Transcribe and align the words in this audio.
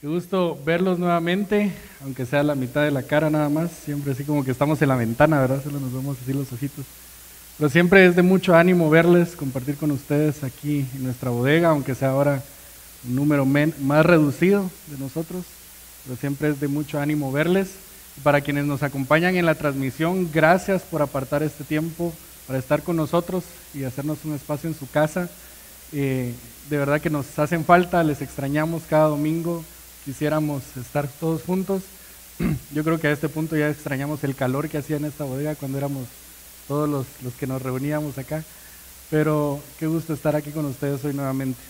Qué 0.00 0.06
gusto 0.06 0.56
verlos 0.64 1.00
nuevamente, 1.00 1.72
aunque 2.04 2.24
sea 2.24 2.44
la 2.44 2.54
mitad 2.54 2.84
de 2.84 2.92
la 2.92 3.02
cara 3.02 3.30
nada 3.30 3.48
más. 3.48 3.72
Siempre 3.72 4.12
así 4.12 4.22
como 4.22 4.44
que 4.44 4.52
estamos 4.52 4.80
en 4.80 4.90
la 4.90 4.94
ventana, 4.94 5.40
¿verdad? 5.40 5.60
Solo 5.60 5.80
nos 5.80 5.92
vemos 5.92 6.16
así 6.22 6.32
los 6.32 6.52
ojitos. 6.52 6.84
Pero 7.56 7.68
siempre 7.68 8.06
es 8.06 8.14
de 8.14 8.22
mucho 8.22 8.54
ánimo 8.54 8.90
verles, 8.90 9.34
compartir 9.34 9.76
con 9.76 9.90
ustedes 9.90 10.44
aquí 10.44 10.86
en 10.94 11.02
nuestra 11.02 11.30
bodega, 11.30 11.70
aunque 11.70 11.96
sea 11.96 12.10
ahora 12.10 12.44
un 13.08 13.16
número 13.16 13.44
más 13.44 14.06
reducido 14.06 14.70
de 14.86 14.98
nosotros. 14.98 15.44
Pero 16.04 16.16
siempre 16.16 16.50
es 16.50 16.60
de 16.60 16.68
mucho 16.68 17.00
ánimo 17.00 17.32
verles. 17.32 17.70
para 18.22 18.40
quienes 18.40 18.66
nos 18.66 18.84
acompañan 18.84 19.34
en 19.34 19.46
la 19.46 19.56
transmisión, 19.56 20.30
gracias 20.32 20.82
por 20.82 21.02
apartar 21.02 21.42
este 21.42 21.64
tiempo 21.64 22.12
para 22.46 22.60
estar 22.60 22.84
con 22.84 22.94
nosotros 22.94 23.42
y 23.74 23.82
hacernos 23.82 24.24
un 24.24 24.36
espacio 24.36 24.70
en 24.70 24.76
su 24.76 24.88
casa. 24.88 25.28
Eh, 25.92 26.34
de 26.70 26.78
verdad 26.78 27.00
que 27.00 27.10
nos 27.10 27.36
hacen 27.36 27.64
falta, 27.64 28.04
les 28.04 28.22
extrañamos 28.22 28.84
cada 28.88 29.08
domingo 29.08 29.64
quisiéramos 30.04 30.62
estar 30.76 31.08
todos 31.08 31.42
juntos. 31.42 31.82
Yo 32.72 32.84
creo 32.84 33.00
que 33.00 33.08
a 33.08 33.12
este 33.12 33.28
punto 33.28 33.56
ya 33.56 33.68
extrañamos 33.68 34.22
el 34.24 34.34
calor 34.34 34.68
que 34.68 34.78
hacía 34.78 34.96
en 34.96 35.04
esta 35.04 35.24
bodega 35.24 35.54
cuando 35.54 35.78
éramos 35.78 36.06
todos 36.66 36.88
los, 36.88 37.06
los 37.22 37.34
que 37.34 37.46
nos 37.46 37.62
reuníamos 37.62 38.18
acá. 38.18 38.44
Pero 39.10 39.60
qué 39.78 39.86
gusto 39.86 40.12
estar 40.12 40.36
aquí 40.36 40.50
con 40.50 40.66
ustedes 40.66 41.04
hoy 41.04 41.14
nuevamente. 41.14 41.60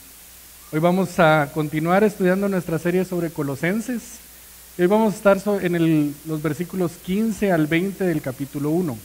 Hoy 0.72 0.80
vamos 0.80 1.19
a 1.19 1.50
continuar 1.55 2.05
estudiando 2.05 2.48
nuestra 2.48 2.78
serie 2.78 3.05
sobre 3.05 3.30
Colosenses. 3.30 4.19
Hoy 4.78 4.86
vamos 4.86 5.14
a 5.14 5.16
estar 5.16 5.64
en 5.64 6.14
los 6.27 6.42
versículos 6.42 6.92
15 7.05 7.52
al 7.52 7.66
20 7.66 8.05
del 8.05 8.20
capítulo 8.20 8.70
1. 8.70 8.98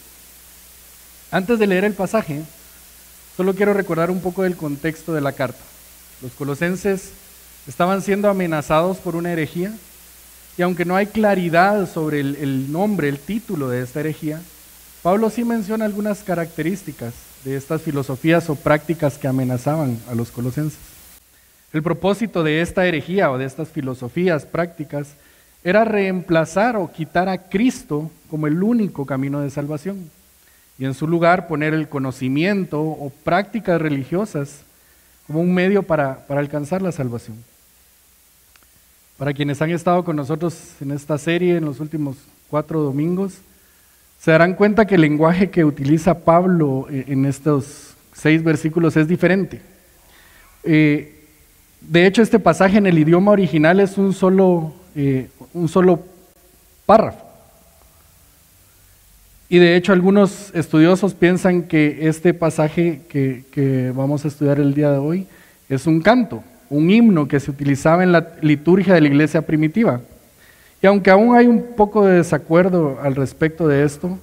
Antes 1.32 1.58
de 1.58 1.68
leer 1.68 1.86
el 1.86 1.94
pasaje, 1.94 2.44
solo 3.38 3.56
quiero 3.56 3.74
recordar 3.74 4.12
un 4.12 4.22
poco 4.22 4.44
del 4.44 4.56
contexto 4.56 5.14
de 5.14 5.22
la 5.22 5.32
carta. 5.32 5.64
Los 6.22 6.34
colosenses 6.34 7.12
estaban 7.68 8.02
siendo 8.02 8.30
amenazados 8.30 8.98
por 8.98 9.16
una 9.16 9.32
herejía. 9.32 9.74
Y 10.58 10.62
aunque 10.62 10.86
no 10.86 10.96
hay 10.96 11.08
claridad 11.08 11.92
sobre 11.92 12.20
el, 12.20 12.72
nombre, 12.72 13.10
el 13.10 13.18
título 13.18 13.70
de 13.70 13.82
esta 13.82 14.02
herejía, 14.02 14.42
Pablo 15.02 15.30
sí 15.30 15.44
menciona 15.44 15.86
algunas 15.86 16.24
características 16.24 17.14
de 17.44 17.58
estas 17.58 17.82
filosofías 17.82 18.50
o 18.50 18.56
prácticas 18.56 19.18
que 19.18 19.28
amenazaban 19.28 20.00
a 20.10 20.16
los 20.16 20.32
colosenses. 20.32 20.80
El 21.74 21.82
propósito 21.82 22.44
de 22.44 22.62
esta 22.62 22.86
herejía 22.86 23.32
o 23.32 23.38
de 23.38 23.46
estas 23.46 23.70
filosofías 23.70 24.46
prácticas 24.46 25.08
era 25.64 25.86
reemplazar 25.86 26.78
o 26.78 26.92
quitar 26.92 27.28
a 27.28 27.38
Cristo 27.50 28.12
como 28.30 28.48
el 28.48 28.62
único 28.62 29.06
camino 29.06 29.42
de 29.42 29.50
salvación 29.50 30.12
y 30.78 30.86
en 30.86 30.94
su 30.94 31.08
lugar 31.08 31.48
poner 31.48 31.74
el 31.74 31.90
conocimiento 31.90 32.82
o 32.82 33.12
prácticas 33.24 33.82
religiosas 33.82 34.62
como 35.26 35.42
un 35.42 35.54
medio 35.54 35.84
para 35.84 36.26
alcanzar 36.30 36.82
la 36.82 36.92
salvación. 36.92 37.38
Para 39.24 39.34
quienes 39.34 39.62
han 39.62 39.72
estado 39.72 40.04
con 40.04 40.18
nosotros 40.18 40.54
en 40.82 40.92
esta 40.92 41.18
serie 41.18 41.56
en 41.56 41.64
los 41.64 41.80
últimos 41.80 42.18
cuatro 42.50 42.82
domingos, 42.82 43.36
se 44.20 44.32
darán 44.32 44.54
cuenta 44.54 44.86
que 44.86 44.96
el 44.96 45.02
lenguaje 45.02 45.50
que 45.50 45.64
utiliza 45.64 46.26
Pablo 46.26 46.88
eh, 46.92 47.06
en 47.08 47.26
estos 47.26 47.94
seis 48.12 48.44
versículos 48.44 48.98
es 48.98 49.08
diferente. 49.08 49.62
Eh, 50.66 51.24
de 51.80 52.06
hecho, 52.06 52.22
este 52.22 52.38
pasaje 52.38 52.78
en 52.78 52.86
el 52.86 53.00
idioma 53.00 53.32
original 53.32 53.80
es 53.80 53.98
un 53.98 54.12
solo, 54.12 54.74
eh, 54.94 55.30
un 55.54 55.70
solo 55.70 56.04
párrafo. 56.86 57.26
Y 59.48 59.58
de 59.58 59.78
hecho 59.78 59.94
algunos 59.94 60.54
estudiosos 60.54 61.14
piensan 61.14 61.64
que 61.64 62.10
este 62.10 62.34
pasaje 62.34 63.04
que, 63.08 63.46
que 63.54 63.94
vamos 63.96 64.26
a 64.26 64.28
estudiar 64.28 64.60
el 64.60 64.74
día 64.74 64.92
de 64.92 64.98
hoy 64.98 65.28
es 65.70 65.88
un 65.88 66.02
canto 66.02 66.44
un 66.74 66.90
himno 66.90 67.28
que 67.28 67.40
se 67.40 67.52
utilizaba 67.52 68.04
en 68.04 68.12
la 68.12 68.30
liturgia 68.42 68.96
de 68.96 69.02
la 69.02 69.08
iglesia 69.08 69.44
primitiva. 69.44 70.02
Y 70.82 70.88
aunque 70.88 71.12
aún 71.12 71.36
hay 71.36 71.46
un 71.46 71.76
poco 71.76 72.06
de 72.06 72.16
desacuerdo 72.16 73.00
al 73.02 73.16
respecto 73.16 73.68
de 73.68 73.84
esto, 73.84 74.18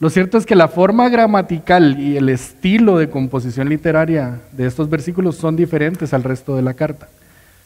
lo 0.00 0.08
cierto 0.08 0.38
es 0.38 0.46
que 0.46 0.56
la 0.56 0.68
forma 0.68 1.10
gramatical 1.10 2.00
y 2.00 2.16
el 2.16 2.30
estilo 2.30 2.96
de 2.96 3.10
composición 3.10 3.68
literaria 3.68 4.40
de 4.52 4.66
estos 4.66 4.88
versículos 4.88 5.36
son 5.36 5.56
diferentes 5.56 6.14
al 6.14 6.24
resto 6.24 6.56
de 6.56 6.62
la 6.62 6.72
carta. 6.72 7.08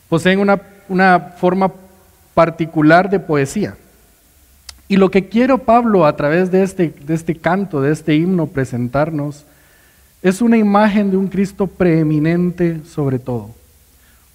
Poseen 0.09 0.41
una, 0.41 0.61
una 0.89 1.21
forma 1.39 1.73
particular 2.35 3.09
de 3.09 3.21
poesía. 3.21 3.77
Y 4.89 4.97
lo 4.97 5.11
que 5.11 5.29
quiero 5.29 5.59
Pablo 5.59 6.05
a 6.05 6.17
través 6.17 6.51
de 6.51 6.65
este, 6.65 6.93
de 7.07 7.15
este 7.15 7.37
canto, 7.37 7.81
de 7.81 7.93
este 7.93 8.17
himno, 8.17 8.49
presentarnos, 8.49 9.45
es 10.21 10.43
una 10.43 10.57
imagen 10.57 11.13
de 11.13 11.17
un 11.17 11.29
Cristo 11.29 11.69
preeminente 11.69 12.81
sobre 12.85 13.21
todo 13.21 13.51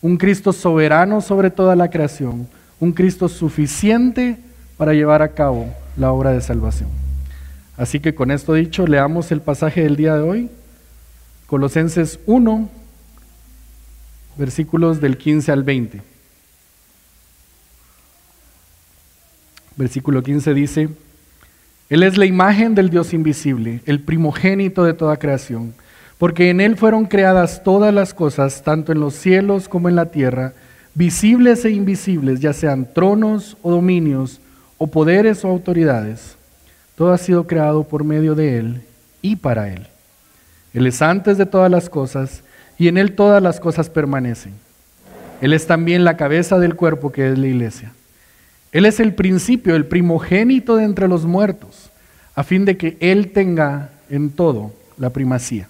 un 0.02 0.18
Cristo 0.18 0.54
soberano 0.54 1.22
sobre 1.22 1.52
toda 1.52 1.76
la 1.76 1.90
creación, 1.90 2.48
un 2.80 2.94
Cristo 2.94 3.28
suficiente 3.28 4.38
para 4.78 4.94
llevar 4.94 5.22
a 5.22 5.34
cabo 5.34 5.74
la 5.98 6.12
obra 6.12 6.32
de 6.32 6.42
salvación. 6.42 6.90
Así 7.76 8.00
que 8.00 8.16
con 8.16 8.32
esto 8.32 8.54
dicho, 8.54 8.88
leamos 8.88 9.32
el 9.32 9.42
pasaje 9.42 9.82
del 9.82 9.96
día 9.96 10.16
de 10.16 10.22
hoy, 10.22 10.50
Colosenses 11.48 12.20
1, 12.26 12.70
versículos 14.38 15.02
del 15.02 15.18
15 15.18 15.52
al 15.52 15.64
20. 15.64 16.02
Versículo 19.76 20.24
15 20.24 20.54
dice, 20.54 20.90
Él 21.90 22.04
es 22.04 22.18
la 22.18 22.26
imagen 22.26 22.76
del 22.76 22.90
Dios 22.90 23.14
invisible, 23.14 23.82
el 23.86 24.02
primogénito 24.02 24.84
de 24.84 24.94
toda 24.94 25.18
creación 25.18 25.74
porque 26.20 26.50
en 26.50 26.60
Él 26.60 26.76
fueron 26.76 27.06
creadas 27.06 27.64
todas 27.64 27.94
las 27.94 28.14
cosas, 28.14 28.62
tanto 28.62 28.92
en 28.92 29.00
los 29.00 29.16
cielos 29.16 29.70
como 29.70 29.88
en 29.88 29.96
la 29.96 30.08
tierra, 30.08 30.54
visibles 30.94 31.64
e 31.64 31.72
invisibles, 31.72 32.42
ya 32.42 32.52
sean 32.52 32.94
tronos 32.94 33.56
o 33.62 33.72
dominios, 33.72 34.42
o 34.78 34.88
poderes 34.88 35.46
o 35.46 35.48
autoridades. 35.48 36.36
Todo 36.96 37.14
ha 37.14 37.18
sido 37.18 37.48
creado 37.48 37.86
por 37.86 38.04
medio 38.04 38.36
de 38.36 38.58
Él 38.58 38.82
y 39.22 39.38
para 39.38 39.70
Él. 39.70 39.88
Él 40.74 40.88
es 40.88 41.02
antes 41.02 41.38
de 41.38 41.46
todas 41.46 41.72
las 41.72 41.90
cosas, 41.90 42.44
y 42.78 42.90
en 42.90 42.98
Él 42.98 43.14
todas 43.14 43.42
las 43.42 43.62
cosas 43.62 43.90
permanecen. 43.90 44.54
Él 45.40 45.54
es 45.54 45.68
también 45.68 46.04
la 46.04 46.18
cabeza 46.18 46.60
del 46.60 46.76
cuerpo 46.76 47.14
que 47.14 47.32
es 47.32 47.40
la 47.40 47.48
iglesia. 47.48 47.94
Él 48.74 48.86
es 48.86 49.00
el 49.00 49.16
principio, 49.16 49.74
el 49.74 49.86
primogénito 49.86 50.76
de 50.76 50.84
entre 50.84 51.08
los 51.08 51.26
muertos, 51.26 51.92
a 52.36 52.44
fin 52.44 52.66
de 52.66 52.76
que 52.76 52.98
Él 53.00 53.32
tenga 53.32 53.92
en 54.10 54.32
todo 54.32 54.74
la 54.98 55.12
primacía 55.12 55.70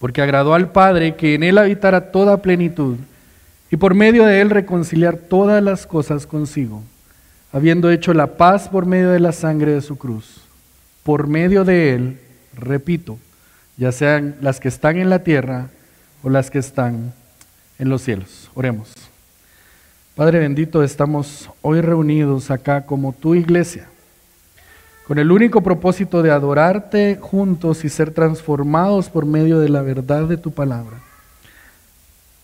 porque 0.00 0.22
agradó 0.22 0.54
al 0.54 0.72
Padre 0.72 1.14
que 1.14 1.34
en 1.34 1.42
él 1.42 1.58
habitara 1.58 2.10
toda 2.10 2.40
plenitud 2.40 2.96
y 3.70 3.76
por 3.76 3.94
medio 3.94 4.24
de 4.24 4.40
él 4.40 4.50
reconciliar 4.50 5.16
todas 5.16 5.62
las 5.62 5.86
cosas 5.86 6.26
consigo, 6.26 6.82
habiendo 7.52 7.90
hecho 7.90 8.14
la 8.14 8.38
paz 8.38 8.68
por 8.68 8.86
medio 8.86 9.10
de 9.10 9.20
la 9.20 9.30
sangre 9.30 9.72
de 9.72 9.82
su 9.82 9.96
cruz. 9.96 10.40
Por 11.04 11.28
medio 11.28 11.64
de 11.64 11.94
él, 11.94 12.20
repito, 12.56 13.18
ya 13.76 13.92
sean 13.92 14.36
las 14.40 14.58
que 14.58 14.68
están 14.68 14.96
en 14.96 15.10
la 15.10 15.22
tierra 15.22 15.68
o 16.22 16.30
las 16.30 16.50
que 16.50 16.58
están 16.58 17.12
en 17.78 17.88
los 17.90 18.02
cielos. 18.02 18.50
Oremos. 18.54 18.92
Padre 20.16 20.38
bendito, 20.38 20.82
estamos 20.82 21.50
hoy 21.60 21.82
reunidos 21.82 22.50
acá 22.50 22.86
como 22.86 23.12
tu 23.12 23.34
iglesia 23.34 23.86
con 25.10 25.18
el 25.18 25.32
único 25.32 25.60
propósito 25.60 26.22
de 26.22 26.30
adorarte 26.30 27.18
juntos 27.20 27.84
y 27.84 27.88
ser 27.88 28.12
transformados 28.12 29.08
por 29.08 29.26
medio 29.26 29.58
de 29.58 29.68
la 29.68 29.82
verdad 29.82 30.28
de 30.28 30.36
tu 30.36 30.52
palabra. 30.52 30.98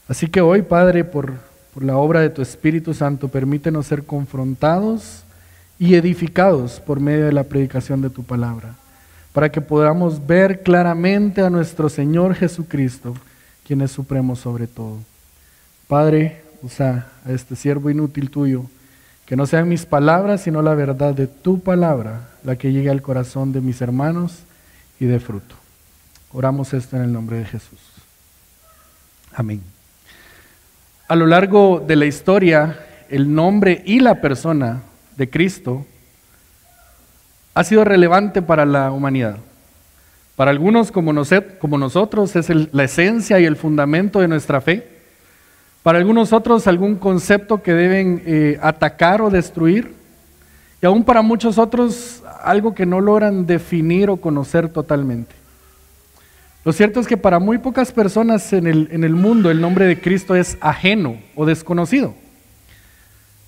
Así 0.08 0.26
que 0.26 0.40
hoy, 0.40 0.62
Padre, 0.62 1.04
por, 1.04 1.34
por 1.72 1.84
la 1.84 1.96
obra 1.96 2.22
de 2.22 2.28
tu 2.28 2.42
Espíritu 2.42 2.92
Santo, 2.92 3.28
permítenos 3.28 3.86
ser 3.86 4.02
confrontados 4.02 5.22
y 5.78 5.94
edificados 5.94 6.80
por 6.80 6.98
medio 6.98 7.26
de 7.26 7.32
la 7.32 7.44
predicación 7.44 8.02
de 8.02 8.10
tu 8.10 8.24
palabra, 8.24 8.74
para 9.32 9.52
que 9.52 9.60
podamos 9.60 10.26
ver 10.26 10.64
claramente 10.64 11.42
a 11.42 11.50
nuestro 11.50 11.88
Señor 11.88 12.34
Jesucristo, 12.34 13.14
quien 13.64 13.80
es 13.80 13.92
supremo 13.92 14.34
sobre 14.34 14.66
todo. 14.66 14.98
Padre, 15.86 16.42
usa 16.64 17.06
a 17.24 17.30
este 17.30 17.54
siervo 17.54 17.90
inútil 17.90 18.28
tuyo 18.28 18.64
que 19.26 19.36
no 19.36 19.46
sean 19.46 19.68
mis 19.68 19.84
palabras, 19.84 20.42
sino 20.42 20.62
la 20.62 20.74
verdad 20.74 21.14
de 21.14 21.26
tu 21.26 21.60
palabra, 21.60 22.28
la 22.44 22.56
que 22.56 22.72
llegue 22.72 22.90
al 22.90 23.02
corazón 23.02 23.52
de 23.52 23.60
mis 23.60 23.80
hermanos 23.82 24.38
y 25.00 25.06
de 25.06 25.20
fruto. 25.20 25.54
Oramos 26.32 26.72
esto 26.72 26.96
en 26.96 27.02
el 27.02 27.12
nombre 27.12 27.38
de 27.38 27.44
Jesús. 27.44 27.80
Amén. 29.34 29.62
A 31.08 31.16
lo 31.16 31.26
largo 31.26 31.84
de 31.86 31.96
la 31.96 32.06
historia, 32.06 32.78
el 33.08 33.34
nombre 33.34 33.82
y 33.84 34.00
la 34.00 34.20
persona 34.20 34.82
de 35.16 35.28
Cristo 35.28 35.84
ha 37.54 37.64
sido 37.64 37.84
relevante 37.84 38.42
para 38.42 38.64
la 38.64 38.90
humanidad. 38.90 39.38
Para 40.36 40.50
algunos 40.50 40.92
como, 40.92 41.12
nosotros 41.14 42.36
es 42.36 42.50
la 42.72 42.84
esencia 42.84 43.40
y 43.40 43.44
el 43.44 43.56
fundamento 43.56 44.20
de 44.20 44.28
nuestra 44.28 44.60
fe. 44.60 44.95
Para 45.86 45.98
algunos 45.98 46.32
otros 46.32 46.66
algún 46.66 46.96
concepto 46.96 47.62
que 47.62 47.72
deben 47.72 48.20
eh, 48.26 48.58
atacar 48.60 49.22
o 49.22 49.30
destruir. 49.30 49.94
Y 50.82 50.86
aún 50.86 51.04
para 51.04 51.22
muchos 51.22 51.58
otros 51.58 52.24
algo 52.42 52.74
que 52.74 52.84
no 52.84 53.00
logran 53.00 53.46
definir 53.46 54.10
o 54.10 54.16
conocer 54.16 54.68
totalmente. 54.68 55.32
Lo 56.64 56.72
cierto 56.72 56.98
es 56.98 57.06
que 57.06 57.16
para 57.16 57.38
muy 57.38 57.58
pocas 57.58 57.92
personas 57.92 58.52
en 58.52 58.66
el, 58.66 58.88
en 58.90 59.04
el 59.04 59.14
mundo 59.14 59.48
el 59.48 59.60
nombre 59.60 59.86
de 59.86 60.00
Cristo 60.00 60.34
es 60.34 60.58
ajeno 60.60 61.18
o 61.36 61.46
desconocido. 61.46 62.14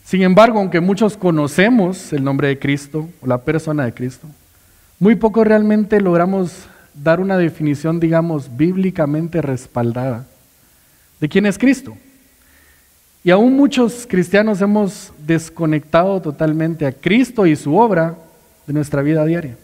Sin 0.05 0.23
embargo, 0.23 0.61
aunque 0.61 0.79
muchos 0.79 1.17
conocemos 1.17 2.12
el 2.12 2.23
nombre 2.23 2.46
de 2.46 2.61
Cristo 2.61 3.08
o 3.20 3.26
la 3.26 3.38
persona 3.38 3.85
de 3.85 3.94
Cristo, 3.94 4.29
muy 5.00 5.17
poco 5.17 5.43
realmente 5.43 6.00
logramos 6.00 6.69
dar 6.94 7.19
una 7.19 7.37
definición, 7.37 7.99
digamos, 7.99 8.56
bíblicamente 8.56 9.43
respaldada 9.43 10.25
de 11.19 11.29
quién 11.29 11.44
es 11.44 11.58
Cristo. 11.58 11.96
Y 13.24 13.30
aún 13.30 13.56
muchos 13.56 14.06
cristianos 14.08 14.60
hemos 14.60 15.12
desconectado 15.26 16.22
totalmente 16.22 16.86
a 16.86 16.92
Cristo 16.92 17.46
y 17.46 17.56
su 17.56 17.76
obra 17.76 18.14
de 18.66 18.72
nuestra 18.72 19.02
vida 19.02 19.24
diaria. 19.24 19.56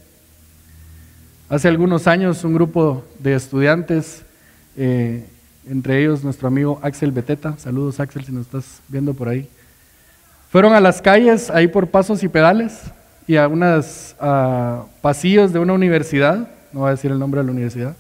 Hace 1.49 1.69
algunos 1.69 2.07
años 2.07 2.43
un 2.43 2.55
grupo 2.55 3.05
de 3.21 3.35
estudiantes, 3.35 4.23
eh, 4.77 5.25
entre 5.69 6.01
ellos 6.01 6.25
nuestro 6.25 6.49
amigo 6.49 6.81
Axel 6.83 7.13
Beteta, 7.13 7.57
saludos 7.59 8.01
Axel 8.01 8.25
si 8.25 8.33
nos 8.33 8.47
estás 8.47 8.81
viendo 8.89 9.15
por 9.15 9.29
ahí, 9.29 9.49
fueron 10.51 10.73
a 10.73 10.81
las 10.81 11.01
calles 11.01 11.51
ahí 11.51 11.69
por 11.69 11.89
pasos 11.89 12.23
y 12.23 12.29
pedales 12.29 12.81
y 13.27 13.37
a 13.37 13.47
unos 13.47 14.17
pasillos 15.01 15.53
de 15.53 15.59
una 15.59 15.73
universidad, 15.73 16.49
no 16.73 16.81
voy 16.81 16.89
a 16.89 16.93
decir 16.93 17.11
el 17.11 17.19
nombre 17.19 17.41
de 17.41 17.47
la 17.47 17.53
universidad, 17.53 17.95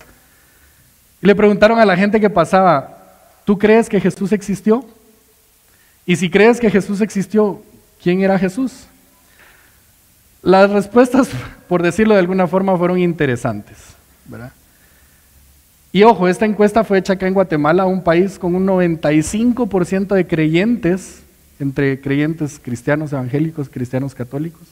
y 1.23 1.27
le 1.27 1.35
preguntaron 1.35 1.79
a 1.79 1.85
la 1.85 1.97
gente 1.97 2.21
que 2.21 2.29
pasaba, 2.29 2.99
¿tú 3.45 3.59
crees 3.59 3.89
que 3.89 4.01
Jesús 4.01 4.33
existió? 4.33 4.85
Y 6.07 6.17
si 6.17 6.29
crees 6.31 6.61
que 6.61 6.71
Jesús 6.71 7.01
existió, 7.01 7.63
¿quién 8.03 8.23
era 8.23 8.39
Jesús? 8.39 8.87
Las 10.43 10.71
respuestas, 10.71 11.29
por 11.69 11.83
decirlo 11.83 12.15
de 12.15 12.21
alguna 12.21 12.47
forma, 12.47 12.77
fueron 12.77 12.99
interesantes. 12.99 13.79
Y 15.93 16.03
ojo, 16.03 16.29
esta 16.29 16.45
encuesta 16.45 16.85
fue 16.85 16.99
hecha 16.99 17.15
acá 17.15 17.27
en 17.27 17.35
Guatemala, 17.35 17.87
un 17.87 18.03
país 18.03 18.39
con 18.39 18.55
un 18.55 18.67
95% 18.67 20.15
de 20.15 20.27
creyentes, 20.27 21.23
entre 21.61 22.01
creyentes 22.01 22.61
cristianos 22.63 23.13
evangélicos, 23.13 23.69
cristianos 23.69 24.15
católicos. 24.15 24.63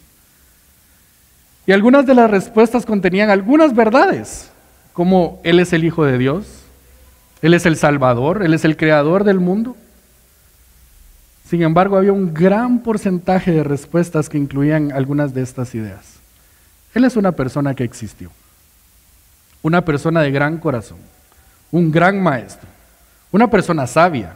Y 1.64 1.72
algunas 1.72 2.06
de 2.06 2.14
las 2.14 2.30
respuestas 2.30 2.84
contenían 2.84 3.30
algunas 3.30 3.74
verdades, 3.74 4.50
como 4.92 5.40
Él 5.44 5.60
es 5.60 5.72
el 5.72 5.84
Hijo 5.84 6.04
de 6.04 6.18
Dios, 6.18 6.44
Él 7.40 7.54
es 7.54 7.66
el 7.66 7.76
Salvador, 7.76 8.42
Él 8.42 8.52
es 8.52 8.64
el 8.64 8.76
Creador 8.76 9.22
del 9.22 9.38
mundo. 9.38 9.76
Sin 11.52 11.60
embargo, 11.60 11.98
había 11.98 12.14
un 12.14 12.32
gran 12.32 12.78
porcentaje 12.78 13.50
de 13.50 13.62
respuestas 13.62 14.30
que 14.30 14.38
incluían 14.38 14.90
algunas 14.90 15.34
de 15.34 15.42
estas 15.42 15.74
ideas. 15.74 16.14
Él 16.94 17.04
es 17.04 17.14
una 17.14 17.32
persona 17.32 17.74
que 17.74 17.84
existió, 17.84 18.30
una 19.60 19.84
persona 19.84 20.22
de 20.22 20.30
gran 20.30 20.56
corazón, 20.56 20.96
un 21.70 21.92
gran 21.92 22.22
maestro, 22.22 22.66
una 23.32 23.50
persona 23.50 23.86
sabia, 23.86 24.34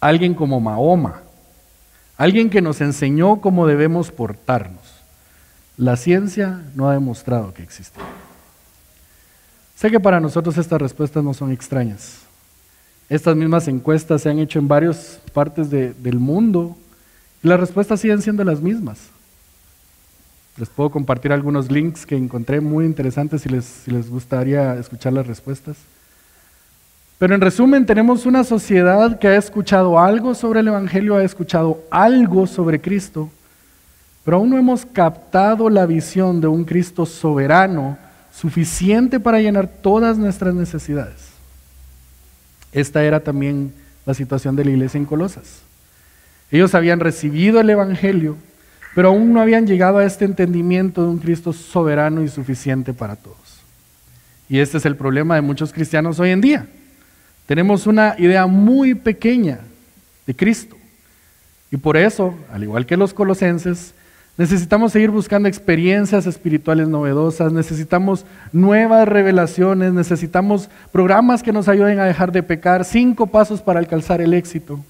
alguien 0.00 0.34
como 0.34 0.58
Mahoma, 0.60 1.20
alguien 2.16 2.50
que 2.50 2.60
nos 2.60 2.80
enseñó 2.80 3.40
cómo 3.40 3.68
debemos 3.68 4.10
portarnos 4.10 4.96
la 5.76 5.96
ciencia 5.96 6.60
no 6.74 6.88
ha 6.88 6.92
demostrado 6.92 7.54
que 7.54 7.62
existe. 7.62 8.00
Sé 9.76 9.92
que 9.92 10.00
para 10.00 10.18
nosotros 10.18 10.58
estas 10.58 10.82
respuestas 10.82 11.22
no 11.22 11.34
son 11.34 11.52
extrañas. 11.52 12.29
Estas 13.10 13.34
mismas 13.34 13.66
encuestas 13.66 14.22
se 14.22 14.30
han 14.30 14.38
hecho 14.38 14.60
en 14.60 14.68
varias 14.68 15.20
partes 15.32 15.68
del 15.68 16.18
mundo 16.20 16.76
y 17.42 17.48
las 17.48 17.58
respuestas 17.58 18.00
siguen 18.00 18.22
siendo 18.22 18.44
las 18.44 18.60
mismas. 18.60 19.08
Les 20.56 20.68
puedo 20.68 20.90
compartir 20.90 21.32
algunos 21.32 21.72
links 21.72 22.06
que 22.06 22.16
encontré 22.16 22.60
muy 22.60 22.84
interesantes 22.84 23.42
si 23.42 23.48
les, 23.48 23.64
si 23.64 23.90
les 23.90 24.08
gustaría 24.08 24.76
escuchar 24.76 25.12
las 25.12 25.26
respuestas. 25.26 25.76
Pero 27.18 27.34
en 27.34 27.40
resumen, 27.40 27.84
tenemos 27.84 28.26
una 28.26 28.44
sociedad 28.44 29.18
que 29.18 29.26
ha 29.26 29.36
escuchado 29.36 29.98
algo 29.98 30.32
sobre 30.32 30.60
el 30.60 30.68
Evangelio, 30.68 31.16
ha 31.16 31.24
escuchado 31.24 31.82
algo 31.90 32.46
sobre 32.46 32.80
Cristo, 32.80 33.28
pero 34.24 34.36
aún 34.36 34.50
no 34.50 34.56
hemos 34.56 34.86
captado 34.86 35.68
la 35.68 35.84
visión 35.84 36.40
de 36.40 36.46
un 36.46 36.64
Cristo 36.64 37.04
soberano 37.04 37.98
suficiente 38.32 39.18
para 39.18 39.40
llenar 39.40 39.66
todas 39.66 40.16
nuestras 40.16 40.54
necesidades. 40.54 41.29
Esta 42.72 43.04
era 43.04 43.20
también 43.20 43.72
la 44.06 44.14
situación 44.14 44.56
de 44.56 44.64
la 44.64 44.70
iglesia 44.70 44.98
en 44.98 45.06
Colosas. 45.06 45.62
Ellos 46.50 46.74
habían 46.74 47.00
recibido 47.00 47.60
el 47.60 47.70
Evangelio, 47.70 48.36
pero 48.94 49.08
aún 49.08 49.32
no 49.32 49.40
habían 49.40 49.66
llegado 49.66 49.98
a 49.98 50.04
este 50.04 50.24
entendimiento 50.24 51.02
de 51.02 51.10
un 51.10 51.18
Cristo 51.18 51.52
soberano 51.52 52.22
y 52.22 52.28
suficiente 52.28 52.92
para 52.92 53.16
todos. 53.16 53.60
Y 54.48 54.58
este 54.58 54.78
es 54.78 54.84
el 54.84 54.96
problema 54.96 55.36
de 55.36 55.42
muchos 55.42 55.72
cristianos 55.72 56.18
hoy 56.18 56.30
en 56.30 56.40
día. 56.40 56.66
Tenemos 57.46 57.86
una 57.86 58.16
idea 58.18 58.46
muy 58.46 58.94
pequeña 58.94 59.60
de 60.26 60.34
Cristo. 60.34 60.76
Y 61.70 61.76
por 61.76 61.96
eso, 61.96 62.34
al 62.52 62.64
igual 62.64 62.84
que 62.84 62.96
los 62.96 63.14
colosenses, 63.14 63.94
Necesitamos 64.40 64.92
seguir 64.92 65.10
buscando 65.10 65.50
experiencias 65.50 66.26
espirituales 66.26 66.88
novedosas, 66.88 67.52
necesitamos 67.52 68.24
nuevas 68.54 69.06
revelaciones, 69.06 69.92
necesitamos 69.92 70.70
programas 70.92 71.42
que 71.42 71.52
nos 71.52 71.68
ayuden 71.68 72.00
a 72.00 72.06
dejar 72.06 72.32
de 72.32 72.42
pecar, 72.42 72.86
cinco 72.86 73.26
pasos 73.26 73.60
para 73.60 73.80
alcanzar 73.80 74.22
el 74.22 74.32
éxito. 74.32 74.82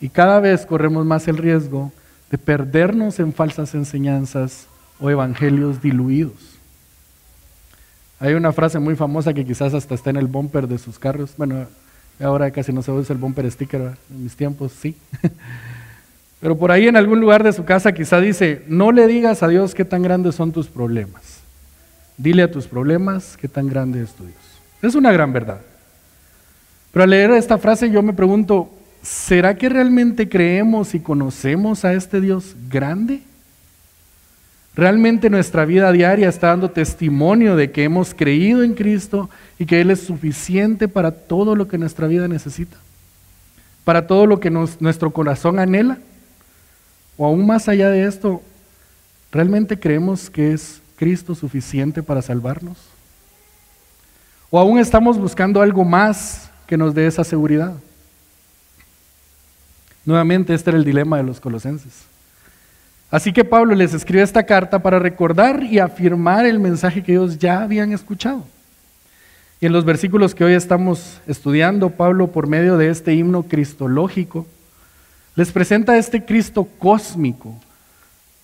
Y 0.00 0.08
cada 0.08 0.40
vez 0.40 0.64
corremos 0.64 1.04
más 1.04 1.28
el 1.28 1.36
riesgo 1.36 1.92
de 2.30 2.38
perdernos 2.38 3.20
en 3.20 3.34
falsas 3.34 3.74
enseñanzas 3.74 4.66
o 4.98 5.10
evangelios 5.10 5.82
diluidos. 5.82 6.56
Hay 8.18 8.32
una 8.32 8.52
frase 8.52 8.78
muy 8.78 8.96
famosa 8.96 9.34
que 9.34 9.44
quizás 9.44 9.74
hasta 9.74 9.94
está 9.94 10.08
en 10.08 10.16
el 10.16 10.26
bumper 10.26 10.68
de 10.68 10.78
sus 10.78 10.98
carros. 10.98 11.34
Bueno, 11.36 11.66
ahora 12.18 12.50
casi 12.50 12.72
no 12.72 12.80
se 12.80 12.92
usa 12.92 13.12
el 13.12 13.20
bumper 13.20 13.50
sticker, 13.50 13.94
en 14.10 14.22
mis 14.22 14.34
tiempos 14.34 14.72
sí. 14.72 14.96
Pero 16.42 16.58
por 16.58 16.72
ahí 16.72 16.88
en 16.88 16.96
algún 16.96 17.20
lugar 17.20 17.44
de 17.44 17.52
su 17.52 17.64
casa 17.64 17.92
quizá 17.92 18.20
dice, 18.20 18.64
no 18.66 18.90
le 18.90 19.06
digas 19.06 19.44
a 19.44 19.48
Dios 19.48 19.76
qué 19.76 19.84
tan 19.84 20.02
grandes 20.02 20.34
son 20.34 20.50
tus 20.50 20.66
problemas. 20.66 21.22
Dile 22.16 22.42
a 22.42 22.50
tus 22.50 22.66
problemas 22.66 23.38
qué 23.40 23.46
tan 23.46 23.68
grande 23.68 24.02
es 24.02 24.10
tu 24.10 24.24
Dios. 24.24 24.36
Es 24.82 24.96
una 24.96 25.12
gran 25.12 25.32
verdad. 25.32 25.60
Pero 26.90 27.04
al 27.04 27.10
leer 27.10 27.30
esta 27.30 27.58
frase 27.58 27.92
yo 27.92 28.02
me 28.02 28.12
pregunto, 28.12 28.70
¿será 29.02 29.56
que 29.56 29.68
realmente 29.68 30.28
creemos 30.28 30.96
y 30.96 31.00
conocemos 31.00 31.84
a 31.84 31.92
este 31.92 32.20
Dios 32.20 32.56
grande? 32.68 33.22
¿Realmente 34.74 35.30
nuestra 35.30 35.64
vida 35.64 35.92
diaria 35.92 36.28
está 36.28 36.48
dando 36.48 36.72
testimonio 36.72 37.54
de 37.54 37.70
que 37.70 37.84
hemos 37.84 38.14
creído 38.14 38.64
en 38.64 38.74
Cristo 38.74 39.30
y 39.60 39.66
que 39.66 39.80
Él 39.80 39.92
es 39.92 40.00
suficiente 40.00 40.88
para 40.88 41.12
todo 41.12 41.54
lo 41.54 41.68
que 41.68 41.78
nuestra 41.78 42.08
vida 42.08 42.26
necesita? 42.26 42.78
¿Para 43.84 44.08
todo 44.08 44.26
lo 44.26 44.40
que 44.40 44.50
nuestro 44.50 45.12
corazón 45.12 45.60
anhela? 45.60 45.98
O 47.16 47.26
aún 47.26 47.46
más 47.46 47.68
allá 47.68 47.90
de 47.90 48.06
esto, 48.06 48.42
¿realmente 49.30 49.78
creemos 49.78 50.30
que 50.30 50.52
es 50.52 50.80
Cristo 50.96 51.34
suficiente 51.34 52.02
para 52.02 52.22
salvarnos? 52.22 52.78
¿O 54.50 54.58
aún 54.58 54.78
estamos 54.78 55.18
buscando 55.18 55.62
algo 55.62 55.84
más 55.84 56.50
que 56.66 56.76
nos 56.76 56.94
dé 56.94 57.06
esa 57.06 57.24
seguridad? 57.24 57.74
Nuevamente, 60.04 60.52
este 60.52 60.70
era 60.70 60.78
el 60.78 60.84
dilema 60.84 61.16
de 61.16 61.22
los 61.22 61.40
colosenses. 61.40 61.92
Así 63.10 63.32
que 63.32 63.44
Pablo 63.44 63.74
les 63.74 63.92
escribe 63.92 64.22
esta 64.22 64.44
carta 64.44 64.78
para 64.82 64.98
recordar 64.98 65.62
y 65.62 65.78
afirmar 65.78 66.46
el 66.46 66.58
mensaje 66.58 67.02
que 67.02 67.12
ellos 67.12 67.38
ya 67.38 67.62
habían 67.62 67.92
escuchado. 67.92 68.46
Y 69.60 69.66
en 69.66 69.72
los 69.72 69.84
versículos 69.84 70.34
que 70.34 70.44
hoy 70.44 70.54
estamos 70.54 71.20
estudiando, 71.26 71.90
Pablo, 71.90 72.28
por 72.28 72.46
medio 72.46 72.78
de 72.78 72.88
este 72.88 73.14
himno 73.14 73.44
cristológico, 73.44 74.46
les 75.34 75.50
presenta 75.50 75.96
este 75.96 76.24
Cristo 76.24 76.68
cósmico, 76.78 77.54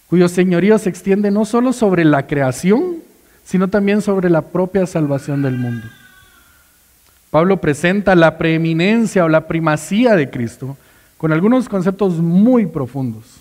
cuyo 0.09 0.29
señorío 0.29 0.79
se 0.79 0.89
extiende 0.89 1.31
no 1.31 1.45
solo 1.45 1.73
sobre 1.73 2.05
la 2.05 2.27
creación, 2.27 2.97
sino 3.45 3.69
también 3.69 4.01
sobre 4.01 4.31
la 4.31 4.43
propia 4.43 4.87
salvación 4.87 5.43
del 5.43 5.57
mundo. 5.57 5.87
Pablo 7.31 7.61
presenta 7.61 8.15
la 8.15 8.39
preeminencia 8.39 9.25
o 9.25 9.29
la 9.29 9.47
primacía 9.47 10.17
de 10.17 10.31
Cristo 10.31 10.77
con 11.19 11.33
algunos 11.33 11.69
conceptos 11.69 12.15
muy 12.15 12.67
profundos, 12.67 13.41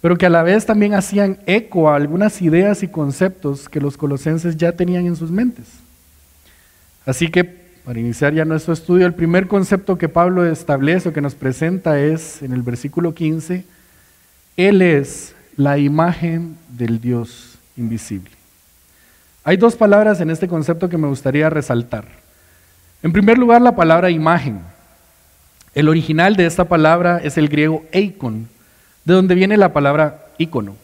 pero 0.00 0.16
que 0.16 0.26
a 0.26 0.30
la 0.30 0.42
vez 0.42 0.64
también 0.64 0.94
hacían 0.94 1.38
eco 1.44 1.90
a 1.90 1.96
algunas 1.96 2.40
ideas 2.40 2.82
y 2.82 2.88
conceptos 2.88 3.68
que 3.68 3.80
los 3.80 3.96
colosenses 3.98 4.56
ya 4.56 4.72
tenían 4.72 5.04
en 5.06 5.16
sus 5.16 5.30
mentes. 5.30 5.66
Así 7.04 7.28
que 7.28 7.67
para 7.88 8.00
iniciar 8.00 8.34
ya 8.34 8.44
nuestro 8.44 8.74
estudio, 8.74 9.06
el 9.06 9.14
primer 9.14 9.48
concepto 9.48 9.96
que 9.96 10.10
Pablo 10.10 10.44
establece 10.44 11.08
o 11.08 11.14
que 11.14 11.22
nos 11.22 11.34
presenta 11.34 11.98
es 11.98 12.42
en 12.42 12.52
el 12.52 12.60
versículo 12.60 13.14
15, 13.14 13.64
Él 14.58 14.82
es 14.82 15.34
la 15.56 15.78
imagen 15.78 16.58
del 16.68 17.00
Dios 17.00 17.54
invisible. 17.78 18.30
Hay 19.42 19.56
dos 19.56 19.74
palabras 19.74 20.20
en 20.20 20.28
este 20.28 20.48
concepto 20.48 20.90
que 20.90 20.98
me 20.98 21.08
gustaría 21.08 21.48
resaltar. 21.48 22.04
En 23.02 23.10
primer 23.10 23.38
lugar, 23.38 23.62
la 23.62 23.74
palabra 23.74 24.10
imagen. 24.10 24.60
El 25.74 25.88
original 25.88 26.36
de 26.36 26.44
esta 26.44 26.66
palabra 26.66 27.22
es 27.24 27.38
el 27.38 27.48
griego 27.48 27.86
eikon, 27.90 28.48
de 29.06 29.14
donde 29.14 29.34
viene 29.34 29.56
la 29.56 29.72
palabra 29.72 30.26
ícono. 30.36 30.76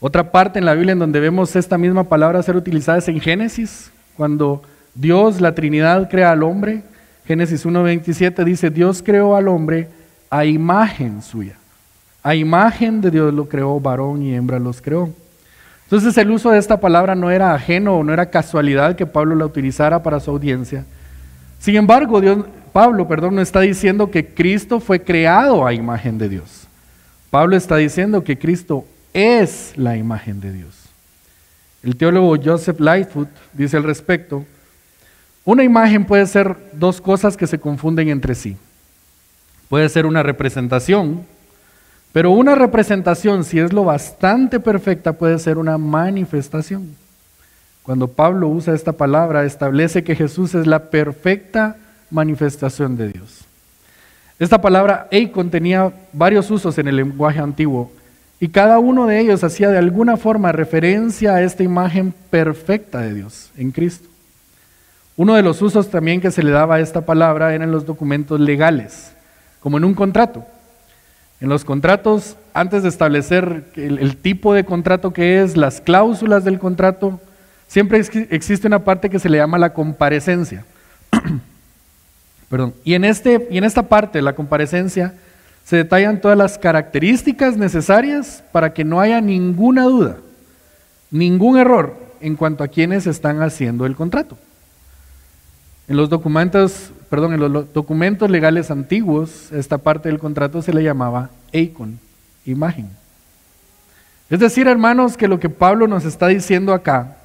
Otra 0.00 0.32
parte 0.32 0.58
en 0.58 0.64
la 0.64 0.74
Biblia 0.74 0.94
en 0.94 0.98
donde 0.98 1.20
vemos 1.20 1.54
esta 1.54 1.78
misma 1.78 2.08
palabra 2.08 2.42
ser 2.42 2.56
utilizada 2.56 2.98
es 2.98 3.06
en 3.06 3.20
Génesis, 3.20 3.92
cuando 4.16 4.64
Dios, 4.94 5.40
la 5.40 5.54
Trinidad, 5.54 6.10
crea 6.10 6.32
al 6.32 6.42
hombre. 6.42 6.82
Génesis 7.26 7.64
1.27 7.64 8.44
dice, 8.44 8.70
Dios 8.70 9.02
creó 9.02 9.36
al 9.36 9.48
hombre 9.48 9.88
a 10.30 10.44
imagen 10.44 11.22
suya. 11.22 11.56
A 12.22 12.34
imagen 12.34 13.00
de 13.00 13.10
Dios 13.10 13.34
lo 13.34 13.48
creó, 13.48 13.80
varón 13.80 14.22
y 14.22 14.34
hembra 14.34 14.58
los 14.58 14.80
creó. 14.80 15.10
Entonces 15.84 16.16
el 16.16 16.30
uso 16.30 16.50
de 16.50 16.58
esta 16.58 16.80
palabra 16.80 17.14
no 17.14 17.30
era 17.30 17.52
ajeno 17.52 17.98
o 17.98 18.04
no 18.04 18.12
era 18.12 18.30
casualidad 18.30 18.96
que 18.96 19.06
Pablo 19.06 19.34
la 19.34 19.44
utilizara 19.44 20.02
para 20.02 20.20
su 20.20 20.30
audiencia. 20.30 20.86
Sin 21.58 21.76
embargo, 21.76 22.20
Pablo, 22.72 23.06
perdón, 23.06 23.34
no 23.34 23.42
está 23.42 23.60
diciendo 23.60 24.10
que 24.10 24.26
Cristo 24.26 24.80
fue 24.80 25.02
creado 25.02 25.66
a 25.66 25.74
imagen 25.74 26.16
de 26.16 26.28
Dios. 26.28 26.66
Pablo 27.30 27.56
está 27.56 27.76
diciendo 27.76 28.24
que 28.24 28.38
Cristo 28.38 28.86
es 29.12 29.72
la 29.76 29.96
imagen 29.96 30.40
de 30.40 30.52
Dios. 30.52 30.74
El 31.82 31.96
teólogo 31.96 32.36
Joseph 32.42 32.80
Lightfoot 32.80 33.28
dice 33.52 33.76
al 33.76 33.84
respecto, 33.84 34.46
una 35.44 35.64
imagen 35.64 36.04
puede 36.04 36.26
ser 36.26 36.56
dos 36.72 37.00
cosas 37.00 37.36
que 37.36 37.46
se 37.46 37.58
confunden 37.58 38.08
entre 38.08 38.34
sí. 38.34 38.56
Puede 39.68 39.88
ser 39.88 40.06
una 40.06 40.22
representación, 40.22 41.24
pero 42.12 42.30
una 42.30 42.54
representación, 42.54 43.42
si 43.44 43.58
es 43.58 43.72
lo 43.72 43.84
bastante 43.84 44.60
perfecta, 44.60 45.14
puede 45.14 45.38
ser 45.38 45.58
una 45.58 45.78
manifestación. 45.78 46.94
Cuando 47.82 48.06
Pablo 48.06 48.48
usa 48.48 48.74
esta 48.74 48.92
palabra, 48.92 49.44
establece 49.44 50.04
que 50.04 50.14
Jesús 50.14 50.54
es 50.54 50.66
la 50.66 50.90
perfecta 50.90 51.76
manifestación 52.10 52.96
de 52.96 53.08
Dios. 53.08 53.44
Esta 54.38 54.60
palabra 54.60 55.08
eikon 55.10 55.50
tenía 55.50 55.92
varios 56.12 56.50
usos 56.50 56.78
en 56.78 56.88
el 56.88 56.96
lenguaje 56.96 57.40
antiguo 57.40 57.90
y 58.38 58.48
cada 58.48 58.78
uno 58.78 59.06
de 59.06 59.20
ellos 59.20 59.42
hacía 59.42 59.70
de 59.70 59.78
alguna 59.78 60.16
forma 60.16 60.52
referencia 60.52 61.34
a 61.34 61.42
esta 61.42 61.62
imagen 61.62 62.12
perfecta 62.30 63.00
de 63.00 63.14
Dios 63.14 63.50
en 63.56 63.70
Cristo. 63.70 64.11
Uno 65.16 65.34
de 65.34 65.42
los 65.42 65.60
usos 65.60 65.90
también 65.90 66.20
que 66.20 66.30
se 66.30 66.42
le 66.42 66.50
daba 66.50 66.76
a 66.76 66.80
esta 66.80 67.04
palabra 67.04 67.54
eran 67.54 67.70
los 67.70 67.84
documentos 67.84 68.40
legales, 68.40 69.12
como 69.60 69.76
en 69.76 69.84
un 69.84 69.94
contrato. 69.94 70.44
En 71.40 71.48
los 71.48 71.64
contratos, 71.64 72.36
antes 72.54 72.82
de 72.82 72.88
establecer 72.88 73.64
el, 73.74 74.16
tipo 74.16 74.54
de 74.54 74.64
contrato 74.64 75.12
que 75.12 75.42
es, 75.42 75.56
las 75.56 75.80
cláusulas 75.80 76.44
del 76.44 76.58
contrato, 76.58 77.20
siempre 77.66 78.00
existe 78.30 78.66
una 78.66 78.84
parte 78.84 79.10
que 79.10 79.18
se 79.18 79.28
le 79.28 79.38
llama 79.38 79.58
la 79.58 79.74
comparecencia. 79.74 80.64
Perdón. 82.48 82.74
Y 82.84 82.94
en, 82.94 83.04
este, 83.04 83.48
y 83.50 83.58
en 83.58 83.64
esta 83.64 83.88
parte, 83.88 84.22
la 84.22 84.34
comparecencia, 84.34 85.14
se 85.64 85.76
detallan 85.76 86.20
todas 86.20 86.38
las 86.38 86.58
características 86.58 87.56
necesarias 87.56 88.44
para 88.52 88.72
que 88.72 88.84
no 88.84 89.00
haya 89.00 89.20
ninguna 89.20 89.84
duda, 89.84 90.16
ningún 91.10 91.58
error 91.58 91.96
en 92.20 92.36
cuanto 92.36 92.62
a 92.62 92.68
quienes 92.68 93.06
están 93.06 93.42
haciendo 93.42 93.84
el 93.84 93.96
contrato. 93.96 94.38
En 95.92 95.98
los 95.98 96.08
documentos, 96.08 96.90
perdón, 97.10 97.34
en 97.34 97.52
los 97.52 97.70
documentos 97.74 98.30
legales 98.30 98.70
antiguos, 98.70 99.52
esta 99.52 99.76
parte 99.76 100.08
del 100.08 100.18
contrato 100.18 100.62
se 100.62 100.72
le 100.72 100.82
llamaba 100.82 101.28
eikon, 101.52 101.98
imagen. 102.46 102.88
Es 104.30 104.40
decir, 104.40 104.68
hermanos, 104.68 105.18
que 105.18 105.28
lo 105.28 105.38
que 105.38 105.50
Pablo 105.50 105.86
nos 105.86 106.06
está 106.06 106.28
diciendo 106.28 106.72
acá 106.72 107.18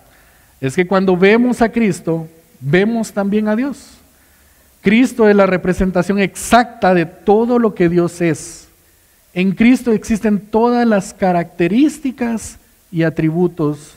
es 0.60 0.76
que 0.76 0.86
cuando 0.86 1.16
vemos 1.16 1.62
a 1.62 1.72
Cristo, 1.72 2.28
vemos 2.60 3.14
también 3.14 3.48
a 3.48 3.56
Dios. 3.56 3.92
Cristo 4.82 5.30
es 5.30 5.36
la 5.38 5.46
representación 5.46 6.20
exacta 6.20 6.94
de 6.94 7.06
todo 7.06 7.60
lo 7.60 7.74
que 7.74 7.88
Dios 7.88 8.20
es. 8.20 8.68
En 9.34 9.54
Cristo 9.54 9.94
existen 9.94 10.42
todas 10.42 10.86
las 10.86 11.14
características 11.14 12.58
y 12.92 13.04
atributos 13.04 13.96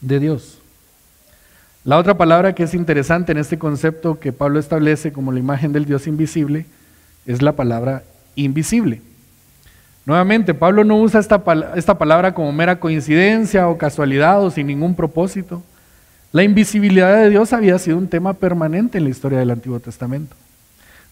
de 0.00 0.18
Dios. 0.18 0.59
La 1.82 1.96
otra 1.96 2.18
palabra 2.18 2.54
que 2.54 2.64
es 2.64 2.74
interesante 2.74 3.32
en 3.32 3.38
este 3.38 3.58
concepto 3.58 4.20
que 4.20 4.32
Pablo 4.32 4.58
establece 4.58 5.12
como 5.12 5.32
la 5.32 5.38
imagen 5.38 5.72
del 5.72 5.86
Dios 5.86 6.06
invisible 6.06 6.66
es 7.24 7.40
la 7.40 7.52
palabra 7.52 8.02
invisible. 8.34 9.00
Nuevamente, 10.04 10.52
Pablo 10.52 10.84
no 10.84 11.00
usa 11.00 11.20
esta, 11.20 11.42
esta, 11.76 11.96
palabra 11.96 12.34
como 12.34 12.52
mera 12.52 12.80
coincidencia 12.80 13.68
o 13.68 13.78
casualidad 13.78 14.42
o 14.42 14.50
sin 14.50 14.66
ningún 14.66 14.94
propósito. 14.94 15.62
La 16.32 16.42
invisibilidad 16.42 17.16
de 17.16 17.30
Dios 17.30 17.52
había 17.54 17.78
sido 17.78 17.96
un 17.96 18.08
tema 18.08 18.34
permanente 18.34 18.98
en 18.98 19.04
la 19.04 19.10
historia 19.10 19.38
del 19.38 19.50
Antiguo 19.50 19.80
Testamento. 19.80 20.36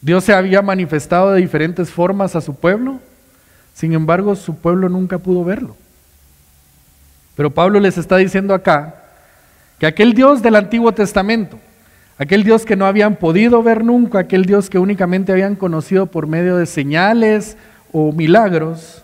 Dios 0.02 0.24
se 0.24 0.34
había 0.34 0.60
manifestado 0.60 1.32
de 1.32 1.40
diferentes 1.40 1.90
formas 1.90 2.36
a 2.36 2.40
su 2.40 2.54
pueblo, 2.54 3.00
sin 3.72 3.94
embargo 3.94 4.36
su 4.36 4.56
pueblo 4.56 4.88
nunca 4.90 5.18
pudo 5.18 5.44
verlo. 5.44 5.76
Pero 7.36 7.50
Pablo 7.54 7.80
les 7.80 7.96
está 7.96 8.16
diciendo 8.16 8.52
acá 8.52 9.07
que 9.78 9.86
aquel 9.86 10.14
Dios 10.14 10.42
del 10.42 10.56
Antiguo 10.56 10.92
Testamento, 10.92 11.58
aquel 12.18 12.42
Dios 12.42 12.64
que 12.64 12.76
no 12.76 12.86
habían 12.86 13.16
podido 13.16 13.62
ver 13.62 13.84
nunca, 13.84 14.20
aquel 14.20 14.44
Dios 14.44 14.68
que 14.68 14.78
únicamente 14.78 15.32
habían 15.32 15.54
conocido 15.54 16.06
por 16.06 16.26
medio 16.26 16.56
de 16.56 16.66
señales 16.66 17.56
o 17.92 18.12
milagros, 18.12 19.02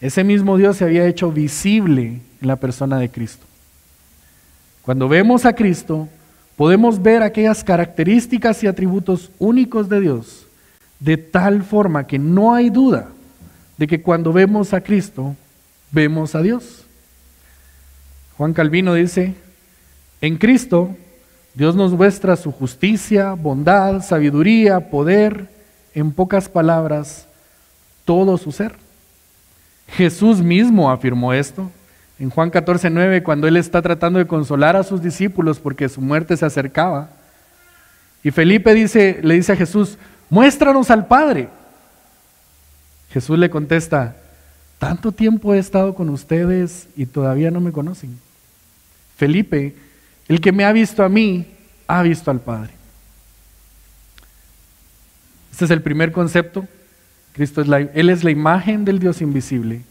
ese 0.00 0.24
mismo 0.24 0.56
Dios 0.56 0.76
se 0.76 0.84
había 0.84 1.06
hecho 1.06 1.30
visible 1.32 2.20
en 2.40 2.48
la 2.48 2.56
persona 2.56 2.98
de 2.98 3.08
Cristo. 3.08 3.46
Cuando 4.82 5.08
vemos 5.08 5.44
a 5.44 5.54
Cristo, 5.54 6.08
podemos 6.56 7.00
ver 7.00 7.22
aquellas 7.22 7.62
características 7.62 8.62
y 8.62 8.66
atributos 8.66 9.30
únicos 9.38 9.88
de 9.88 10.00
Dios, 10.00 10.46
de 10.98 11.16
tal 11.16 11.62
forma 11.62 12.06
que 12.06 12.18
no 12.18 12.54
hay 12.54 12.70
duda 12.70 13.08
de 13.78 13.86
que 13.86 14.02
cuando 14.02 14.32
vemos 14.32 14.72
a 14.72 14.80
Cristo, 14.80 15.34
vemos 15.90 16.34
a 16.34 16.42
Dios. 16.42 16.84
Juan 18.36 18.52
Calvino 18.52 18.94
dice, 18.94 19.34
en 20.22 20.38
Cristo, 20.38 20.96
Dios 21.52 21.76
nos 21.76 21.92
muestra 21.92 22.36
su 22.36 22.50
justicia, 22.52 23.34
bondad, 23.34 24.02
sabiduría, 24.02 24.88
poder, 24.88 25.50
en 25.94 26.12
pocas 26.12 26.48
palabras, 26.48 27.26
todo 28.04 28.38
su 28.38 28.52
ser. 28.52 28.72
Jesús 29.88 30.40
mismo 30.40 30.90
afirmó 30.90 31.34
esto 31.34 31.70
en 32.18 32.30
Juan 32.30 32.50
14, 32.50 32.88
9, 32.88 33.24
cuando 33.24 33.48
él 33.48 33.56
está 33.56 33.82
tratando 33.82 34.20
de 34.20 34.28
consolar 34.28 34.76
a 34.76 34.84
sus 34.84 35.02
discípulos 35.02 35.58
porque 35.58 35.88
su 35.88 36.00
muerte 36.00 36.36
se 36.36 36.46
acercaba. 36.46 37.10
Y 38.22 38.30
Felipe 38.30 38.72
dice, 38.74 39.18
le 39.22 39.34
dice 39.34 39.52
a 39.52 39.56
Jesús, 39.56 39.98
muéstranos 40.30 40.88
al 40.92 41.08
Padre. 41.08 41.48
Jesús 43.10 43.36
le 43.36 43.50
contesta, 43.50 44.16
tanto 44.78 45.10
tiempo 45.10 45.52
he 45.52 45.58
estado 45.58 45.96
con 45.96 46.08
ustedes 46.10 46.86
y 46.96 47.06
todavía 47.06 47.50
no 47.50 47.60
me 47.60 47.72
conocen. 47.72 48.16
Felipe 49.16 49.74
el 50.32 50.40
que 50.40 50.50
me 50.50 50.64
ha 50.64 50.72
visto 50.72 51.04
a 51.04 51.10
mí, 51.10 51.44
ha 51.86 52.02
visto 52.02 52.30
al 52.30 52.40
Padre. 52.40 52.70
Este 55.50 55.66
es 55.66 55.70
el 55.70 55.82
primer 55.82 56.10
concepto. 56.10 56.66
Cristo 57.34 57.60
es 57.60 57.68
la, 57.68 57.80
Él 57.80 58.08
es 58.08 58.24
la 58.24 58.30
imagen 58.30 58.86
del 58.86 58.98
Dios 58.98 59.20
invisible. 59.20 59.82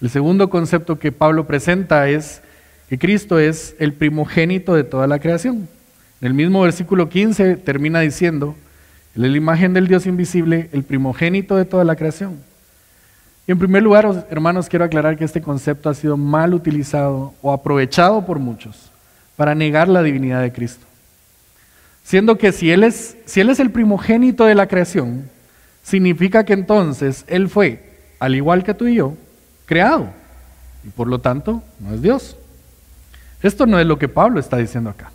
El 0.00 0.08
segundo 0.08 0.48
concepto 0.48 1.00
que 1.00 1.10
Pablo 1.10 1.48
presenta 1.48 2.08
es 2.08 2.40
que 2.88 3.00
Cristo 3.00 3.40
es 3.40 3.74
el 3.80 3.92
primogénito 3.92 4.74
de 4.74 4.84
toda 4.84 5.08
la 5.08 5.18
creación. 5.18 5.68
En 6.20 6.28
el 6.28 6.34
mismo 6.34 6.62
versículo 6.62 7.08
15 7.08 7.56
termina 7.56 7.98
diciendo, 7.98 8.54
Él 9.16 9.24
es 9.24 9.30
la 9.32 9.38
imagen 9.38 9.74
del 9.74 9.88
Dios 9.88 10.06
invisible, 10.06 10.70
el 10.72 10.84
primogénito 10.84 11.56
de 11.56 11.64
toda 11.64 11.82
la 11.82 11.96
creación. 11.96 12.38
Y 13.44 13.50
en 13.50 13.58
primer 13.58 13.82
lugar, 13.82 14.28
hermanos, 14.30 14.68
quiero 14.68 14.84
aclarar 14.84 15.16
que 15.16 15.24
este 15.24 15.42
concepto 15.42 15.90
ha 15.90 15.94
sido 15.94 16.16
mal 16.16 16.54
utilizado 16.54 17.34
o 17.42 17.52
aprovechado 17.52 18.24
por 18.24 18.38
muchos 18.38 18.89
para 19.40 19.54
negar 19.54 19.88
la 19.88 20.02
divinidad 20.02 20.42
de 20.42 20.52
Cristo. 20.52 20.84
Siendo 22.04 22.36
que 22.36 22.52
si 22.52 22.70
él, 22.70 22.84
es, 22.84 23.16
el 23.24 23.70
primogénito 23.70 24.44
de 24.44 24.54
la 24.54 24.66
creación, 24.66 25.30
significa 25.82 26.44
que 26.44 26.52
entonces 26.52 27.24
Él 27.26 27.48
fue, 27.48 27.82
al 28.18 28.34
igual 28.34 28.64
que 28.64 28.74
tú 28.74 28.86
y 28.86 28.96
yo, 28.96 29.14
creado. 29.64 30.10
Y 30.84 30.90
por 30.90 31.08
lo 31.08 31.20
tanto, 31.20 31.62
no 31.78 31.94
es 31.94 32.02
Dios. 32.02 32.36
Esto 33.42 33.64
no 33.64 33.80
es 33.80 33.86
lo 33.86 33.98
que 33.98 34.08
Pablo 34.08 34.38
está 34.38 34.58
diciendo 34.58 34.90
acá. 34.90 35.10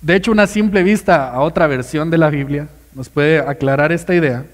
De 0.00 0.16
hecho, 0.16 0.32
una 0.32 0.46
simple 0.46 0.82
vista 0.82 1.28
a 1.28 1.40
otra 1.42 1.66
versión 1.66 2.10
de 2.10 2.16
la 2.16 2.30
Biblia 2.30 2.68
nos 2.94 3.10
puede 3.10 3.40
aclarar 3.40 3.92
esta 3.92 4.14
idea. 4.14 4.46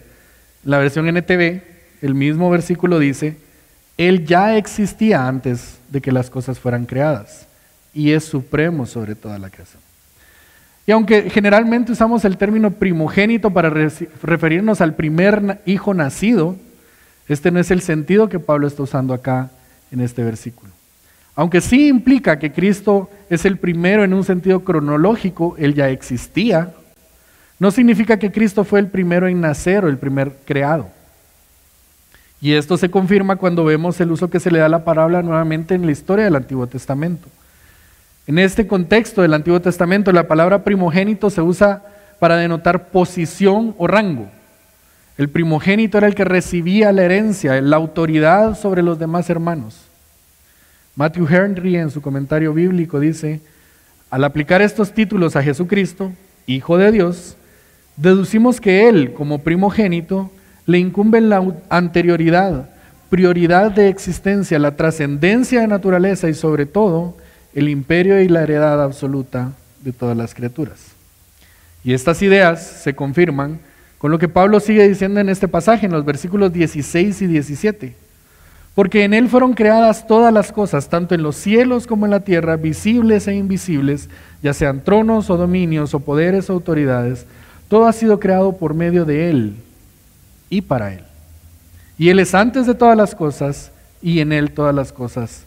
La 0.65 0.79
versión 0.79 1.07
NTV, 1.07 1.63
el 2.03 2.17
mismo 2.17 2.51
versículo 2.51 2.99
dice, 2.99 3.37
Él 3.97 4.27
ya 4.27 4.57
existía 4.57 5.29
antes 5.29 5.79
de 5.91 6.01
que 6.01 6.11
las 6.11 6.29
cosas 6.29 6.59
fueran 6.59 6.87
creadas 6.87 7.47
y 7.93 8.13
es 8.13 8.25
supremo 8.25 8.87
sobre 8.87 9.15
toda 9.15 9.39
la 9.39 9.51
creación. 9.51 9.83
Y 10.87 10.93
aunque 10.93 11.31
generalmente 11.31 11.93
usamos 11.93 12.25
el 12.25 12.37
término 12.37 12.71
primogénito 12.73 13.51
para 13.51 13.71
referirnos 13.71 14.81
al 14.81 14.95
primer 14.95 15.61
hijo 15.67 15.95
nacido, 15.95 16.57
este 17.29 17.51
no 17.51 17.61
es 17.61 17.71
el 17.71 17.81
sentido 17.81 18.29
que 18.29 18.41
Pablo 18.41 18.67
está 18.67 18.83
usando 18.83 19.15
acá 19.15 19.51
en 19.93 20.01
este 20.01 20.25
versículo. 20.25 20.73
Aunque 21.37 21.61
sí 21.61 21.89
implica 21.89 22.39
que 22.39 22.53
Cristo 22.53 23.09
es 23.29 23.45
el 23.45 23.57
primero 23.57 24.03
en 24.03 24.15
un 24.15 24.25
sentido 24.25 24.65
cronológico, 24.65 25.55
Él 25.59 25.75
ya 25.75 25.89
existía, 25.91 26.75
no 27.59 27.71
significa 27.71 28.19
que 28.19 28.33
Cristo 28.33 28.65
fue 28.65 28.81
el 28.81 28.89
primero 28.89 29.29
en 29.29 29.41
nacer 29.41 29.85
o 29.85 29.89
el 29.89 29.99
primer 29.99 30.33
creado. 30.45 30.89
Y 32.41 32.55
esto 32.55 32.77
se 32.79 32.91
confirma 32.91 33.37
cuando 33.37 33.65
vemos 33.65 34.01
el 34.01 34.11
uso 34.11 34.31
que 34.31 34.41
se 34.41 34.51
le 34.51 34.59
da 34.59 34.67
a 34.67 34.71
la 34.71 34.85
palabra 34.85 35.23
nuevamente 35.23 35.75
en 35.75 35.85
la 35.85 35.93
historia 35.93 36.25
del 36.25 36.37
Antiguo 36.37 36.67
Testamento. 36.67 37.29
En 38.31 38.39
este 38.39 38.69
contexto 38.69 39.23
del 39.23 39.35
Antiguo 39.35 39.61
Testamento, 39.61 40.13
la 40.13 40.29
palabra 40.29 40.63
primogénito 40.63 41.31
se 41.31 41.43
usa 41.43 41.83
para 42.21 42.37
denotar 42.37 42.91
posición 42.91 43.75
o 43.77 43.89
rango. 43.89 44.29
El 45.19 45.29
primogénito 45.29 45.99
era 45.99 46.07
el 46.07 46.15
que 46.15 46.23
recibía 46.23 46.93
la 46.93 47.03
herencia, 47.03 47.61
la 47.61 47.75
autoridad 47.75 48.57
sobre 48.57 48.85
los 48.85 49.01
demás 49.01 49.29
hermanos. 49.31 49.81
Matthew 50.95 51.27
Henry 51.29 51.77
en 51.77 51.91
su 51.91 52.01
comentario 52.01 52.55
bíblico 52.55 53.01
dice, 53.01 53.41
al 54.11 54.23
aplicar 54.23 54.63
estos 54.63 54.93
títulos 54.93 55.35
a 55.35 55.43
Jesucristo, 55.43 56.13
Hijo 56.47 56.79
de 56.79 56.93
Dios, 56.93 57.37
deducimos 57.97 58.61
que 58.61 58.89
Él, 58.89 59.13
como 59.13 59.41
primogénito, 59.41 60.31
le 60.67 60.79
incumbe 60.79 61.21
la 61.21 61.45
anterioridad, 61.69 62.71
prioridad 63.09 63.73
de 63.73 63.89
existencia, 63.89 64.61
la 64.61 64.77
trascendencia 64.77 65.63
de 65.63 65.67
naturaleza 65.67 66.29
y 66.29 66.35
sobre 66.35 66.65
todo 66.65 67.17
el 67.55 67.69
imperio 67.69 68.21
y 68.21 68.29
la 68.29 68.43
heredad 68.43 68.83
absoluta 68.83 69.53
de 69.83 69.93
todas 69.93 70.17
las 70.17 70.35
criaturas. 70.35 70.79
Y 71.83 71.95
estas 71.95 72.23
ideas 72.23 72.65
se 72.65 72.95
confirman 72.95 73.59
con 73.99 74.11
lo 74.11 74.19
que 74.19 74.29
Pablo 74.29 74.61
sigue 74.61 74.89
diciendo 74.89 75.21
en 75.21 75.29
este 75.29 75.49
pasaje, 75.49 75.87
en 75.87 75.93
los 75.93 76.05
versículos 76.05 76.53
16 76.53 77.23
y 77.23 77.27
17. 77.27 77.95
Porque 78.75 79.05
en 79.05 79.15
Él 79.15 79.29
fueron 79.29 79.53
creadas 79.53 80.07
todas 80.07 80.33
las 80.33 80.53
cosas, 80.53 80.89
tanto 80.89 81.15
en 81.15 81.23
los 81.23 81.37
cielos 81.37 81.87
como 81.87 82.07
en 82.07 82.13
la 82.13 82.21
tierra, 82.21 82.57
visibles 82.57 83.27
e 83.27 83.35
invisibles, 83.35 84.09
ya 84.43 84.55
sean 84.55 84.83
tronos 84.83 85.29
o 85.29 85.37
dominios 85.37 85.93
o 85.93 86.01
poderes 86.01 86.49
o 86.49 86.55
autoridades. 86.55 87.27
Todo 87.69 87.87
ha 87.87 87.93
sido 87.93 88.21
creado 88.21 88.57
por 88.57 88.75
medio 88.75 89.05
de 89.05 89.31
Él 89.31 89.57
y 90.49 90.63
para 90.63 90.95
Él. 90.95 91.03
Y 91.99 92.09
Él 92.09 92.21
es 92.21 92.35
antes 92.35 92.67
de 92.67 92.75
todas 92.75 92.97
las 92.97 93.15
cosas 93.15 93.73
y 94.01 94.21
en 94.21 94.33
Él 94.33 94.53
todas 94.53 94.75
las 94.75 94.93
cosas 94.93 95.45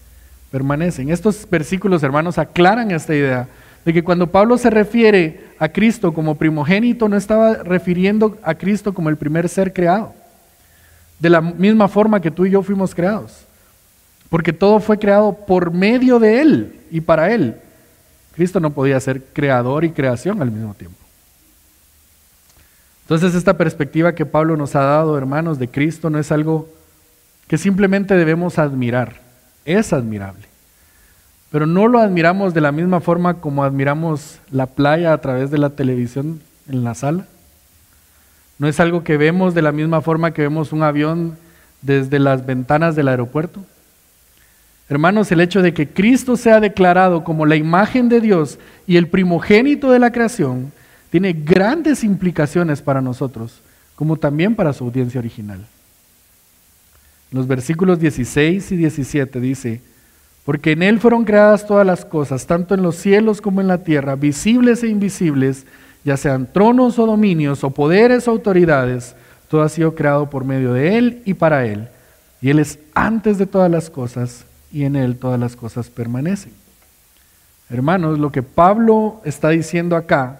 permanecen. 0.53 1.09
Estos 1.09 1.47
versículos, 1.49 2.03
hermanos, 2.03 2.37
aclaran 2.37 2.91
esta 2.91 3.15
idea 3.15 3.47
de 3.83 3.91
que 3.91 4.03
cuando 4.03 4.27
Pablo 4.27 4.55
se 4.59 4.69
refiere 4.69 5.47
a 5.57 5.67
Cristo 5.67 6.13
como 6.13 6.35
primogénito, 6.35 7.09
no 7.09 7.17
estaba 7.17 7.55
refiriendo 7.55 8.37
a 8.43 8.53
Cristo 8.53 8.93
como 8.93 9.09
el 9.09 9.17
primer 9.17 9.49
ser 9.49 9.73
creado, 9.73 10.13
de 11.17 11.31
la 11.31 11.41
misma 11.41 11.87
forma 11.87 12.21
que 12.21 12.29
tú 12.29 12.45
y 12.45 12.51
yo 12.51 12.61
fuimos 12.61 12.93
creados, 12.93 13.45
porque 14.29 14.53
todo 14.53 14.79
fue 14.79 14.99
creado 14.99 15.33
por 15.33 15.71
medio 15.71 16.19
de 16.19 16.41
Él 16.41 16.81
y 16.91 17.01
para 17.01 17.33
Él. 17.33 17.55
Cristo 18.35 18.59
no 18.59 18.69
podía 18.69 18.99
ser 18.99 19.23
creador 19.33 19.83
y 19.83 19.89
creación 19.89 20.39
al 20.39 20.51
mismo 20.51 20.75
tiempo. 20.75 20.99
Entonces 23.01 23.33
esta 23.33 23.57
perspectiva 23.57 24.13
que 24.13 24.27
Pablo 24.27 24.55
nos 24.55 24.75
ha 24.75 24.81
dado, 24.81 25.17
hermanos, 25.17 25.57
de 25.57 25.67
Cristo 25.67 26.11
no 26.11 26.19
es 26.19 26.31
algo 26.31 26.69
que 27.47 27.57
simplemente 27.57 28.15
debemos 28.15 28.59
admirar, 28.59 29.22
es 29.65 29.93
admirable. 29.93 30.43
Pero 31.51 31.67
no 31.67 31.87
lo 31.87 31.99
admiramos 31.99 32.53
de 32.53 32.61
la 32.61 32.71
misma 32.71 32.99
forma 32.99 33.35
como 33.35 33.63
admiramos 33.63 34.39
la 34.51 34.65
playa 34.65 35.13
a 35.13 35.19
través 35.19 35.51
de 35.51 35.59
la 35.59 35.69
televisión 35.69 36.41
en 36.67 36.83
la 36.83 36.95
sala. 36.95 37.25
No 38.57 38.67
es 38.67 38.79
algo 38.79 39.03
que 39.03 39.17
vemos 39.17 39.53
de 39.53 39.61
la 39.61 39.71
misma 39.71 40.01
forma 40.01 40.31
que 40.31 40.41
vemos 40.41 40.71
un 40.71 40.83
avión 40.83 41.37
desde 41.81 42.17
las 42.19 42.45
ventanas 42.45 42.95
del 42.95 43.07
aeropuerto. 43.07 43.63
Hermanos, 44.89 45.31
el 45.31 45.41
hecho 45.41 45.61
de 45.61 45.73
que 45.73 45.87
Cristo 45.87 46.37
sea 46.37 46.59
declarado 46.59 47.23
como 47.23 47.45
la 47.45 47.55
imagen 47.55 48.09
de 48.09 48.21
Dios 48.21 48.59
y 48.85 48.97
el 48.97 49.07
primogénito 49.07 49.91
de 49.91 49.99
la 49.99 50.11
creación 50.11 50.71
tiene 51.09 51.33
grandes 51.33 52.03
implicaciones 52.03 52.81
para 52.81 53.01
nosotros, 53.01 53.61
como 53.95 54.17
también 54.17 54.55
para 54.55 54.73
su 54.73 54.83
audiencia 54.85 55.19
original. 55.19 55.65
Los 57.33 57.47
versículos 57.47 57.99
16 57.99 58.71
y 58.71 58.77
17 58.77 59.39
dice, 59.39 59.81
porque 60.45 60.73
en 60.73 60.83
Él 60.83 60.99
fueron 60.99 61.25
creadas 61.25 61.65
todas 61.65 61.85
las 61.85 62.05
cosas, 62.05 62.45
tanto 62.45 62.75
en 62.75 62.83
los 62.83 62.95
cielos 62.95 63.41
como 63.41 63.59
en 63.59 63.67
la 63.67 63.79
tierra, 63.79 64.15
visibles 64.15 64.83
e 64.83 64.87
invisibles, 64.87 65.65
ya 66.03 66.15
sean 66.15 66.47
tronos 66.51 66.99
o 66.99 67.07
dominios, 67.07 67.63
o 67.63 67.71
poderes 67.71 68.27
o 68.27 68.31
autoridades, 68.31 69.15
todo 69.47 69.63
ha 69.63 69.69
sido 69.69 69.95
creado 69.95 70.29
por 70.29 70.45
medio 70.45 70.73
de 70.73 70.97
Él 70.97 71.21
y 71.25 71.33
para 71.33 71.65
Él. 71.65 71.87
Y 72.39 72.51
Él 72.51 72.59
es 72.59 72.77
antes 72.93 73.39
de 73.39 73.47
todas 73.47 73.71
las 73.71 73.89
cosas, 73.89 74.45
y 74.71 74.83
en 74.83 74.95
Él 74.95 75.17
todas 75.17 75.39
las 75.39 75.55
cosas 75.55 75.89
permanecen. 75.89 76.53
Hermanos, 77.69 78.19
lo 78.19 78.31
que 78.31 78.43
Pablo 78.43 79.21
está 79.25 79.49
diciendo 79.49 79.95
acá 79.95 80.39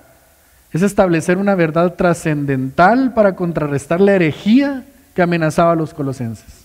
es 0.72 0.84
establecer 0.84 1.38
una 1.38 1.56
verdad 1.56 1.96
trascendental 1.96 3.16
para 3.16 3.36
contrarrestar 3.36 4.00
la 4.00 4.14
herejía 4.14 4.86
que 5.16 5.24
amenazaba 5.24 5.72
a 5.72 5.76
los 5.76 5.94
colosenses. 5.94 6.63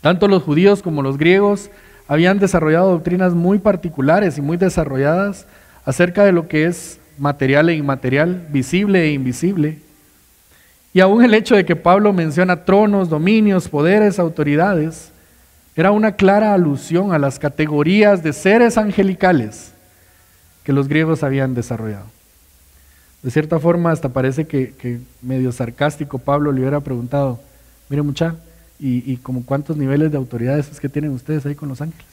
Tanto 0.00 0.28
los 0.28 0.42
judíos 0.42 0.82
como 0.82 1.02
los 1.02 1.18
griegos 1.18 1.70
habían 2.06 2.38
desarrollado 2.38 2.92
doctrinas 2.92 3.34
muy 3.34 3.58
particulares 3.58 4.38
y 4.38 4.40
muy 4.40 4.56
desarrolladas 4.56 5.46
acerca 5.84 6.24
de 6.24 6.32
lo 6.32 6.48
que 6.48 6.66
es 6.66 6.98
material 7.18 7.68
e 7.68 7.74
inmaterial, 7.74 8.46
visible 8.50 9.04
e 9.04 9.12
invisible. 9.12 9.78
Y 10.94 11.00
aún 11.00 11.22
el 11.24 11.34
hecho 11.34 11.54
de 11.54 11.64
que 11.64 11.76
Pablo 11.76 12.12
menciona 12.12 12.64
tronos, 12.64 13.08
dominios, 13.08 13.68
poderes, 13.68 14.18
autoridades, 14.18 15.12
era 15.76 15.92
una 15.92 16.12
clara 16.12 16.54
alusión 16.54 17.12
a 17.12 17.18
las 17.18 17.38
categorías 17.38 18.22
de 18.22 18.32
seres 18.32 18.78
angelicales 18.78 19.72
que 20.64 20.72
los 20.72 20.88
griegos 20.88 21.22
habían 21.22 21.54
desarrollado. 21.54 22.06
De 23.22 23.30
cierta 23.30 23.58
forma, 23.58 23.90
hasta 23.90 24.08
parece 24.08 24.46
que, 24.46 25.00
medio 25.22 25.52
sarcástico 25.52 26.18
Pablo 26.18 26.52
le 26.52 26.60
hubiera 26.60 26.80
preguntado, 26.80 27.40
mire 27.88 28.02
¿y, 28.78 29.16
como 29.18 29.44
cuántos 29.44 29.76
niveles 29.76 30.10
de 30.10 30.16
autoridades 30.16 30.70
es 30.70 30.80
que 30.80 30.88
tienen 30.88 31.10
ustedes 31.12 31.44
ahí 31.46 31.54
con 31.54 31.68
los 31.68 31.80
ángeles? 31.80 32.06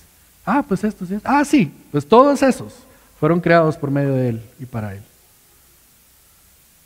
Ah, 0.45 0.63
pues 0.67 0.84
estos, 0.84 1.10
sí. 1.10 1.17
ah, 1.23 1.43
sí, 1.45 1.71
pues 1.91 2.06
todos 2.06 2.41
esos 2.43 2.73
fueron 3.19 3.39
creados 3.39 3.78
por 3.78 3.91
medio 3.91 4.13
de 4.13 4.30
Él 4.30 4.41
y 4.60 4.65
para 4.65 4.93
Él. 4.93 5.01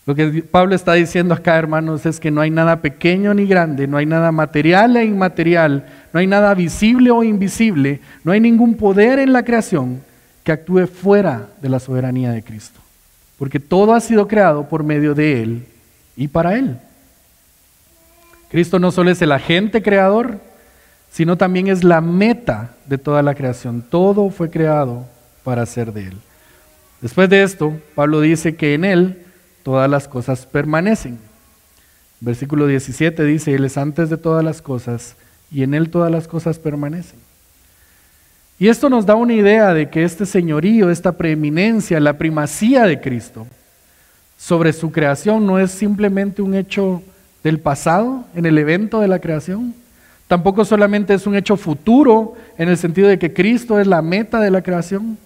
Lo 0.05 0.15
que 0.15 0.41
Pablo 0.43 0.75
está 0.75 0.93
diciendo 0.93 1.33
acá, 1.33 1.57
hermanos, 1.57 2.05
es 2.05 2.19
que 2.19 2.31
no 2.31 2.41
hay 2.41 2.49
nada 2.49 2.81
pequeño 2.81 3.33
ni 3.33 3.45
grande, 3.45 3.85
no 3.85 3.97
hay 3.97 4.05
nada 4.05 4.31
material 4.31 4.97
e 4.97 5.05
inmaterial, 5.05 5.85
no 6.13 6.19
hay 6.19 6.27
nada 6.27 6.53
visible 6.55 7.11
o 7.11 7.23
invisible, 7.23 7.99
no 8.23 8.31
hay 8.31 8.39
ningún 8.39 8.75
poder 8.75 9.19
en 9.19 9.33
la 9.33 9.43
creación 9.43 10.01
que 10.43 10.51
actúe 10.51 10.87
fuera 10.87 11.49
de 11.61 11.69
la 11.69 11.79
soberanía 11.79 12.31
de 12.31 12.43
Cristo 12.43 12.79
porque 13.39 13.61
todo 13.61 13.93
ha 13.93 14.01
sido 14.01 14.27
creado 14.27 14.67
por 14.67 14.83
medio 14.83 15.15
de 15.15 15.41
Él 15.41 15.65
y 16.17 16.27
para 16.27 16.57
Él. 16.57 16.77
Cristo 18.49 18.79
no 18.79 18.91
solo 18.91 19.11
es 19.11 19.21
el 19.21 19.31
agente 19.31 19.81
creador, 19.81 20.39
sino 21.11 21.37
también 21.37 21.67
es 21.67 21.83
la 21.83 22.01
meta 22.01 22.71
de 22.85 22.97
toda 22.97 23.21
la 23.21 23.35
creación. 23.35 23.81
Todo 23.81 24.29
fue 24.29 24.49
creado 24.49 25.05
para 25.43 25.65
ser 25.65 25.93
de 25.93 26.07
Él. 26.07 26.17
Después 27.01 27.29
de 27.29 27.43
esto, 27.43 27.79
Pablo 27.95 28.21
dice 28.21 28.55
que 28.55 28.73
en 28.73 28.85
Él 28.85 29.25
todas 29.63 29.89
las 29.89 30.07
cosas 30.07 30.45
permanecen. 30.45 31.19
Versículo 32.19 32.67
17 32.67 33.23
dice, 33.23 33.55
Él 33.55 33.65
es 33.65 33.77
antes 33.77 34.09
de 34.09 34.17
todas 34.17 34.43
las 34.43 34.61
cosas 34.61 35.15
y 35.51 35.63
en 35.63 35.73
Él 35.73 35.89
todas 35.89 36.11
las 36.11 36.27
cosas 36.27 36.59
permanecen. 36.59 37.19
Y 38.59 38.67
esto 38.67 38.89
nos 38.89 39.05
da 39.05 39.15
una 39.15 39.33
idea 39.33 39.73
de 39.73 39.89
que 39.89 40.03
este 40.03 40.25
señorío, 40.25 40.89
esta 40.89 41.13
preeminencia, 41.13 41.99
la 42.01 42.17
primacía 42.17 42.83
de 42.83 42.99
Cristo 42.99 43.47
sobre 44.37 44.73
su 44.73 44.91
creación 44.91 45.45
no 45.45 45.59
es 45.59 45.71
simplemente 45.71 46.41
un 46.41 46.53
hecho 46.53 47.01
del 47.43 47.59
pasado 47.59 48.25
en 48.35 48.45
el 48.45 48.57
evento 48.57 48.99
de 48.99 49.07
la 49.07 49.19
creación. 49.19 49.73
Tampoco 50.27 50.65
solamente 50.65 51.13
es 51.13 51.25
un 51.25 51.35
hecho 51.35 51.57
futuro 51.57 52.35
en 52.57 52.69
el 52.69 52.77
sentido 52.77 53.07
de 53.07 53.17
que 53.17 53.33
Cristo 53.33 53.79
es 53.79 53.87
la 53.87 54.01
meta 54.01 54.39
de 54.39 54.51
la 54.51 54.61
creación, 54.61 55.17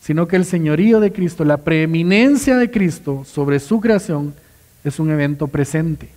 sino 0.00 0.26
que 0.26 0.36
el 0.36 0.44
señorío 0.44 0.98
de 0.98 1.12
Cristo, 1.12 1.44
la 1.44 1.58
preeminencia 1.58 2.56
de 2.56 2.70
Cristo 2.70 3.24
sobre 3.24 3.60
su 3.60 3.80
creación 3.80 4.34
es 4.82 4.98
un 4.98 5.10
evento 5.10 5.46
presente. 5.46 6.08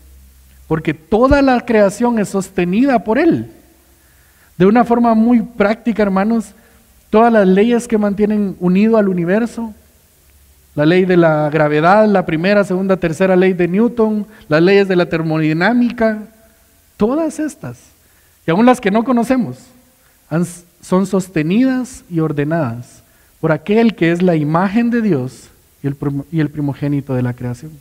Porque 0.68 0.96
toda 0.96 1.44
la 1.44 1.64
creación 1.66 2.18
es 2.18 2.30
sostenida 2.30 3.04
por 3.04 3.20
Él. 3.20 3.52
De 4.58 4.66
una 4.66 4.84
forma 4.84 5.14
muy 5.14 5.42
práctica, 5.42 6.02
hermanos, 6.02 6.54
todas 7.12 7.32
las 7.32 7.48
leyes 7.48 7.88
que 7.88 8.00
mantienen 8.00 8.56
unido 8.60 8.98
al 8.98 9.08
universo, 9.08 9.74
la 10.76 10.86
ley 10.86 11.06
de 11.06 11.16
la 11.16 11.50
gravedad, 11.50 12.08
la 12.08 12.26
primera, 12.26 12.64
segunda, 12.66 12.98
tercera 12.98 13.36
ley 13.36 13.54
de 13.54 13.68
Newton, 13.68 14.28
las 14.50 14.62
leyes 14.62 14.88
de 14.88 14.98
la 14.98 15.08
termodinámica, 15.08 16.20
todas 16.98 17.40
estas, 17.40 17.80
y 18.46 18.52
aún 18.52 18.66
las 18.66 18.82
que 18.82 18.92
no 18.92 19.04
conocemos, 19.04 19.58
son 20.82 21.08
sostenidas 21.08 22.04
y 22.10 22.20
ordenadas 22.20 23.04
por 23.40 23.52
aquel 23.52 23.96
que 23.96 24.12
es 24.12 24.22
la 24.22 24.36
imagen 24.36 24.90
de 24.90 25.02
Dios 25.02 25.50
y 25.82 26.40
el 26.40 26.50
primogénito 26.50 27.14
de 27.14 27.22
la 27.22 27.34
creación. 27.34 27.72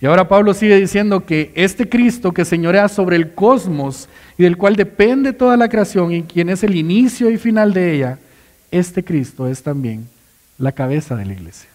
Y 0.00 0.06
ahora 0.06 0.28
Pablo 0.28 0.52
sigue 0.52 0.76
diciendo 0.76 1.24
que 1.24 1.52
este 1.54 1.88
Cristo 1.88 2.32
que 2.32 2.44
señorea 2.44 2.88
sobre 2.88 3.16
el 3.16 3.34
cosmos 3.34 4.08
y 4.36 4.42
del 4.42 4.56
cual 4.56 4.74
depende 4.76 5.32
toda 5.32 5.56
la 5.56 5.68
creación 5.68 6.12
y 6.12 6.22
quien 6.22 6.48
es 6.48 6.62
el 6.64 6.74
inicio 6.74 7.30
y 7.30 7.36
final 7.36 7.72
de 7.72 7.94
ella, 7.94 8.18
este 8.70 9.04
Cristo 9.04 9.46
es 9.46 9.62
también 9.62 10.08
la 10.62 10.70
cabeza 10.70 11.16
de 11.16 11.24
la 11.24 11.32
iglesia, 11.32 11.68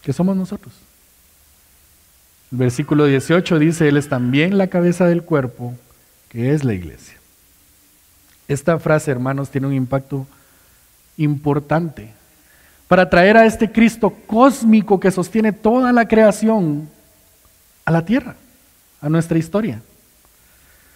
que 0.00 0.12
somos 0.12 0.36
nosotros. 0.36 0.72
El 2.52 2.58
versículo 2.58 3.06
18 3.06 3.58
dice, 3.58 3.88
Él 3.88 3.96
es 3.96 4.08
también 4.08 4.58
la 4.58 4.68
cabeza 4.68 5.06
del 5.06 5.24
cuerpo, 5.24 5.74
que 6.28 6.54
es 6.54 6.62
la 6.62 6.72
iglesia. 6.72 7.16
Esta 8.46 8.78
frase, 8.78 9.10
hermanos, 9.10 9.50
tiene 9.50 9.66
un 9.66 9.72
impacto 9.72 10.24
importante 11.16 12.10
para 12.86 13.10
traer 13.10 13.36
a 13.36 13.44
este 13.44 13.72
Cristo 13.72 14.14
cósmico 14.28 15.00
que 15.00 15.10
sostiene 15.10 15.50
toda 15.50 15.92
la 15.92 16.06
creación 16.06 16.88
a 17.84 17.90
la 17.90 18.04
tierra. 18.04 18.36
a 19.00 19.08
nuestra 19.08 19.36
historia. 19.36 19.82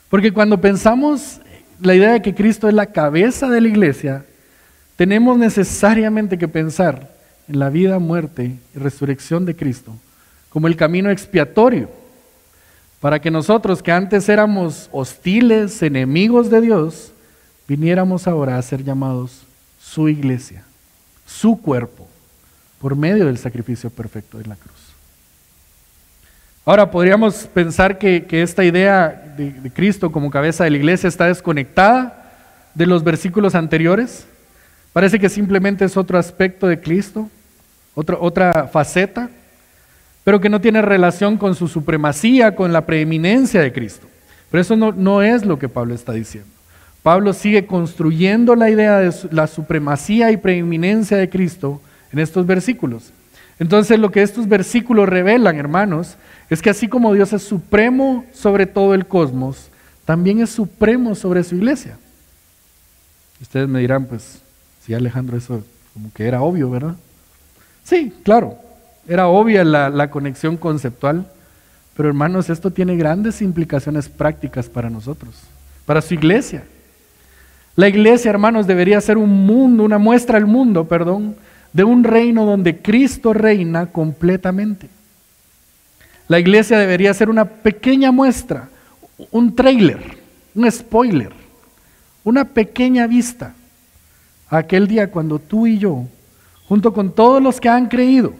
Porque 0.08 0.32
cuando 0.32 0.60
pensamos 0.60 1.40
la 1.80 1.92
idea 1.92 2.12
de 2.12 2.22
que 2.22 2.36
Cristo 2.36 2.68
es 2.68 2.74
la 2.74 2.86
cabeza 2.86 3.48
de 3.48 3.60
la 3.60 3.66
iglesia, 3.66 4.24
tenemos 4.94 5.36
necesariamente 5.36 6.38
que 6.38 6.46
pensar 6.46 7.15
en 7.48 7.58
la 7.58 7.70
vida, 7.70 7.98
muerte 7.98 8.56
y 8.74 8.78
resurrección 8.78 9.44
de 9.46 9.56
Cristo 9.56 9.94
como 10.50 10.68
el 10.68 10.76
camino 10.76 11.10
expiatorio 11.10 11.90
para 13.00 13.20
que 13.20 13.30
nosotros 13.30 13.82
que 13.82 13.92
antes 13.92 14.28
éramos 14.28 14.88
hostiles, 14.90 15.82
enemigos 15.82 16.50
de 16.50 16.60
Dios, 16.60 17.12
viniéramos 17.68 18.26
ahora 18.26 18.56
a 18.56 18.62
ser 18.62 18.82
llamados 18.82 19.42
su 19.80 20.08
iglesia, 20.08 20.64
su 21.26 21.60
cuerpo, 21.60 22.08
por 22.80 22.96
medio 22.96 23.26
del 23.26 23.38
sacrificio 23.38 23.90
perfecto 23.90 24.38
de 24.38 24.46
la 24.46 24.56
cruz. 24.56 24.74
Ahora, 26.64 26.90
podríamos 26.90 27.46
pensar 27.46 27.96
que, 27.96 28.26
esta 28.30 28.64
idea 28.64 29.34
de, 29.36 29.52
de, 29.52 29.70
Cristo 29.70 30.10
como 30.10 30.30
cabeza 30.30 30.64
de 30.64 30.70
la 30.70 30.78
iglesia 30.78 31.06
está 31.06 31.26
desconectada 31.26 32.32
de 32.74 32.86
los 32.86 33.04
versículos 33.04 33.54
anteriores. 33.54 34.26
Parece 34.92 35.20
que 35.20 35.28
simplemente 35.28 35.84
es 35.84 35.96
otro 35.96 36.18
aspecto 36.18 36.66
de 36.66 36.80
Cristo, 36.80 37.30
otra, 37.96 38.18
otra 38.20 38.68
faceta, 38.68 39.28
pero 40.22 40.40
que 40.40 40.48
no 40.48 40.60
tiene 40.60 40.82
relación 40.82 41.38
con 41.38 41.54
su 41.54 41.66
supremacía, 41.66 42.54
con 42.54 42.72
la 42.72 42.86
preeminencia 42.86 43.60
de 43.60 43.72
Cristo. 43.72 44.06
Pero 44.50 44.60
eso 44.60 44.76
no, 44.76 44.92
no 44.92 45.22
es 45.22 45.44
lo 45.44 45.58
que 45.58 45.68
Pablo 45.68 45.94
está 45.94 46.12
diciendo. 46.12 46.48
Pablo 47.02 47.32
sigue 47.32 47.66
construyendo 47.66 48.54
la 48.54 48.68
idea 48.68 48.98
de 48.98 49.12
la 49.30 49.46
supremacía 49.46 50.30
y 50.30 50.36
preeminencia 50.36 51.16
de 51.16 51.28
Cristo 51.28 51.80
en 52.12 52.18
estos 52.18 52.46
versículos. 52.46 53.12
Entonces 53.58 53.98
lo 53.98 54.10
que 54.10 54.22
estos 54.22 54.46
versículos 54.46 55.08
revelan, 55.08 55.56
hermanos, 55.56 56.16
es 56.50 56.60
que 56.60 56.70
así 56.70 56.88
como 56.88 57.14
Dios 57.14 57.32
es 57.32 57.42
supremo 57.42 58.26
sobre 58.32 58.66
todo 58.66 58.92
el 58.92 59.06
cosmos, 59.06 59.70
también 60.04 60.40
es 60.40 60.50
supremo 60.50 61.14
sobre 61.14 61.42
su 61.44 61.56
iglesia. 61.56 61.96
Ustedes 63.40 63.68
me 63.68 63.80
dirán, 63.80 64.04
pues, 64.04 64.40
sí 64.84 64.92
Alejandro, 64.92 65.36
eso 65.36 65.64
como 65.94 66.12
que 66.12 66.26
era 66.26 66.42
obvio, 66.42 66.68
¿verdad? 66.68 66.96
Sí, 67.86 68.12
claro, 68.24 68.58
era 69.06 69.28
obvia 69.28 69.62
la, 69.62 70.10
conexión 70.10 70.56
conceptual, 70.56 71.24
pero 71.96 72.08
hermanos, 72.08 72.50
esto 72.50 72.72
tiene 72.72 72.96
grandes 72.96 73.40
implicaciones 73.40 74.08
prácticas 74.08 74.68
para 74.68 74.90
nosotros, 74.90 75.36
para 75.84 76.02
su 76.02 76.14
iglesia. 76.14 76.64
La 77.76 77.86
iglesia, 77.88 78.30
hermanos, 78.30 78.66
debería 78.66 79.00
ser 79.00 79.16
un 79.16 79.46
mundo, 79.46 79.84
una 79.84 79.98
muestra 79.98 80.36
al 80.36 80.46
mundo, 80.46 80.88
perdón, 80.88 81.36
de 81.72 81.84
un 81.84 82.02
reino 82.02 82.44
donde 82.44 82.78
Cristo 82.78 83.32
reina 83.32 83.86
completamente. 83.86 84.88
La 86.26 86.40
iglesia 86.40 86.78
debería 86.78 87.14
ser 87.14 87.30
una 87.30 87.44
pequeña 87.44 88.10
muestra, 88.10 88.68
un 89.30 89.54
trailer, 89.54 90.00
un 90.56 90.68
spoiler, 90.72 91.30
una 92.24 92.46
pequeña 92.46 93.06
vista 93.06 93.54
aquel 94.50 94.88
día 94.88 95.08
cuando 95.08 95.38
tú 95.38 95.68
y 95.68 95.78
yo, 95.78 96.06
junto 96.68 96.92
con 96.92 97.12
todos 97.12 97.42
los 97.42 97.60
que 97.60 97.68
han 97.68 97.88
creído, 97.88 98.32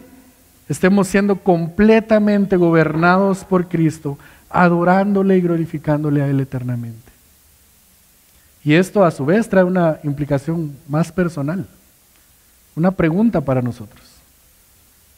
estemos 0.69 1.07
siendo 1.07 1.37
completamente 1.37 2.57
gobernados 2.57 3.43
por 3.43 3.67
Cristo, 3.67 4.17
adorándole 4.49 5.37
y 5.37 5.41
glorificándole 5.41 6.21
a 6.21 6.27
Él 6.27 6.39
eternamente. 6.39 7.11
Y 8.63 8.73
esto 8.73 9.05
a 9.05 9.11
su 9.11 9.25
vez 9.25 9.47
trae 9.47 9.63
una 9.63 9.99
implicación 10.03 10.75
más 10.89 11.11
personal, 11.11 11.65
una 12.75 12.91
pregunta 12.91 13.41
para 13.41 13.61
nosotros. 13.61 14.01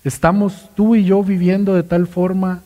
¿Estamos 0.03 0.69
tú 0.75 0.95
y 0.95 1.03
yo 1.03 1.23
viviendo 1.23 1.73
de 1.73 1.83
tal 1.83 2.07
forma 2.07 2.61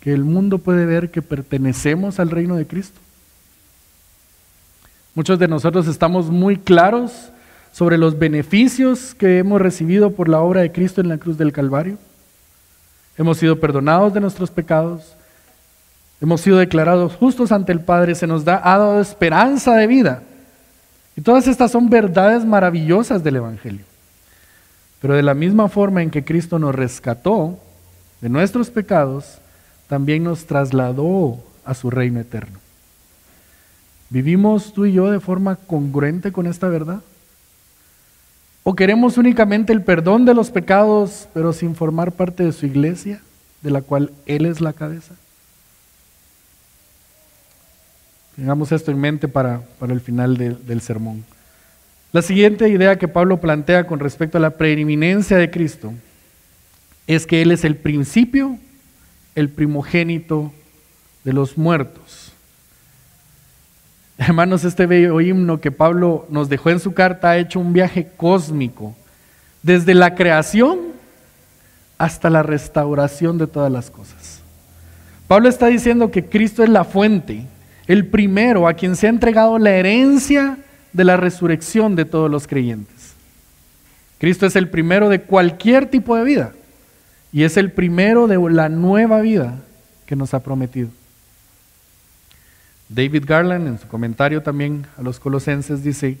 que 0.00 0.12
el 0.12 0.24
mundo 0.24 0.58
puede 0.58 0.84
ver 0.86 1.10
que 1.10 1.22
pertenecemos 1.22 2.20
al 2.20 2.30
reino 2.30 2.56
de 2.56 2.66
Cristo? 2.66 2.98
Muchos 5.14 5.38
de 5.38 5.46
nosotros 5.46 5.86
estamos 5.86 6.30
muy 6.30 6.56
claros 6.56 7.30
sobre 7.74 7.98
los 7.98 8.20
beneficios 8.20 9.16
que 9.16 9.38
hemos 9.38 9.60
recibido 9.60 10.12
por 10.12 10.28
la 10.28 10.40
obra 10.40 10.60
de 10.60 10.70
Cristo 10.70 11.00
en 11.00 11.08
la 11.08 11.18
cruz 11.18 11.36
del 11.36 11.52
Calvario. 11.52 11.98
Hemos 13.18 13.38
sido 13.38 13.58
perdonados 13.58 14.14
de 14.14 14.20
nuestros 14.20 14.48
pecados, 14.52 15.16
hemos 16.20 16.40
sido 16.40 16.58
declarados 16.58 17.16
justos 17.16 17.50
ante 17.50 17.72
el 17.72 17.80
Padre, 17.80 18.14
se 18.14 18.28
nos 18.28 18.44
da, 18.44 18.60
ha 18.62 18.78
dado 18.78 19.00
esperanza 19.00 19.74
de 19.74 19.88
vida. 19.88 20.22
Y 21.16 21.20
todas 21.20 21.48
estas 21.48 21.72
son 21.72 21.90
verdades 21.90 22.44
maravillosas 22.44 23.24
del 23.24 23.36
Evangelio. 23.36 23.84
Pero 25.00 25.14
de 25.14 25.24
la 25.24 25.34
misma 25.34 25.68
forma 25.68 26.00
en 26.00 26.12
que 26.12 26.24
Cristo 26.24 26.60
nos 26.60 26.76
rescató 26.76 27.58
de 28.20 28.28
nuestros 28.28 28.70
pecados, 28.70 29.38
también 29.88 30.22
nos 30.22 30.46
trasladó 30.46 31.40
a 31.64 31.74
su 31.74 31.90
reino 31.90 32.20
eterno. 32.20 32.60
¿Vivimos 34.10 34.72
tú 34.72 34.86
y 34.86 34.92
yo 34.92 35.10
de 35.10 35.18
forma 35.18 35.56
congruente 35.56 36.30
con 36.30 36.46
esta 36.46 36.68
verdad? 36.68 37.00
¿O 38.66 38.74
queremos 38.74 39.18
únicamente 39.18 39.74
el 39.74 39.82
perdón 39.82 40.24
de 40.24 40.32
los 40.32 40.50
pecados, 40.50 41.28
pero 41.34 41.52
sin 41.52 41.74
formar 41.74 42.12
parte 42.12 42.44
de 42.44 42.52
su 42.52 42.64
iglesia, 42.64 43.20
de 43.60 43.70
la 43.70 43.82
cual 43.82 44.10
Él 44.24 44.46
es 44.46 44.62
la 44.62 44.72
cabeza? 44.72 45.14
Tengamos 48.36 48.72
esto 48.72 48.90
en 48.90 48.98
mente 48.98 49.28
para, 49.28 49.60
para 49.78 49.92
el 49.92 50.00
final 50.00 50.38
del 50.38 50.80
sermón. 50.80 51.24
La 52.12 52.22
siguiente 52.22 52.68
idea 52.68 52.98
que 52.98 53.06
Pablo 53.06 53.38
plantea 53.38 53.86
con 53.86 54.00
respecto 54.00 54.38
a 54.38 54.40
la 54.40 54.56
preeminencia 54.56 55.36
de 55.36 55.50
Cristo 55.50 55.92
es 57.06 57.26
que 57.26 57.42
Él 57.42 57.50
es 57.50 57.64
el 57.64 57.76
principio, 57.76 58.58
el 59.34 59.50
primogénito 59.50 60.52
de 61.22 61.34
los 61.34 61.58
muertos. 61.58 62.23
Hermanos, 64.18 64.64
este 64.64 64.86
bello 64.86 65.20
himno 65.20 65.60
que 65.60 65.72
Pablo 65.72 66.26
nos 66.30 66.48
dejó 66.48 66.70
en 66.70 66.80
su 66.80 66.94
carta 66.94 67.30
ha 67.30 67.38
hecho 67.38 67.58
un 67.58 67.72
viaje 67.72 68.08
cósmico, 68.16 68.94
desde 69.62 69.94
la 69.94 70.14
creación 70.14 70.78
hasta 71.98 72.30
la 72.30 72.42
restauración 72.42 73.38
de 73.38 73.46
todas 73.46 73.72
las 73.72 73.90
cosas. 73.90 74.40
Pablo 75.26 75.48
está 75.48 75.66
diciendo 75.66 76.10
que 76.10 76.24
Cristo 76.24 76.62
es 76.62 76.68
la 76.68 76.84
fuente, 76.84 77.46
el 77.86 78.06
primero 78.06 78.68
a 78.68 78.74
quien 78.74 78.94
se 78.94 79.06
ha 79.06 79.10
entregado 79.10 79.58
la 79.58 79.70
herencia 79.70 80.58
de 80.92 81.04
la 81.04 81.16
resurrección 81.16 81.96
de 81.96 82.04
todos 82.04 82.30
los 82.30 82.46
creyentes. 82.46 83.14
Cristo 84.18 84.46
es 84.46 84.54
el 84.54 84.68
primero 84.68 85.08
de 85.08 85.22
cualquier 85.22 85.86
tipo 85.86 86.14
de 86.16 86.24
vida 86.24 86.52
y 87.32 87.42
es 87.42 87.56
el 87.56 87.72
primero 87.72 88.26
de 88.26 88.38
la 88.50 88.68
nueva 88.68 89.20
vida 89.20 89.56
que 90.06 90.14
nos 90.14 90.34
ha 90.34 90.40
prometido. 90.40 90.88
David 92.88 93.24
Garland 93.26 93.66
en 93.66 93.78
su 93.78 93.88
comentario 93.88 94.42
también 94.42 94.86
a 94.96 95.02
los 95.02 95.18
colosenses 95.18 95.82
dice, 95.82 96.18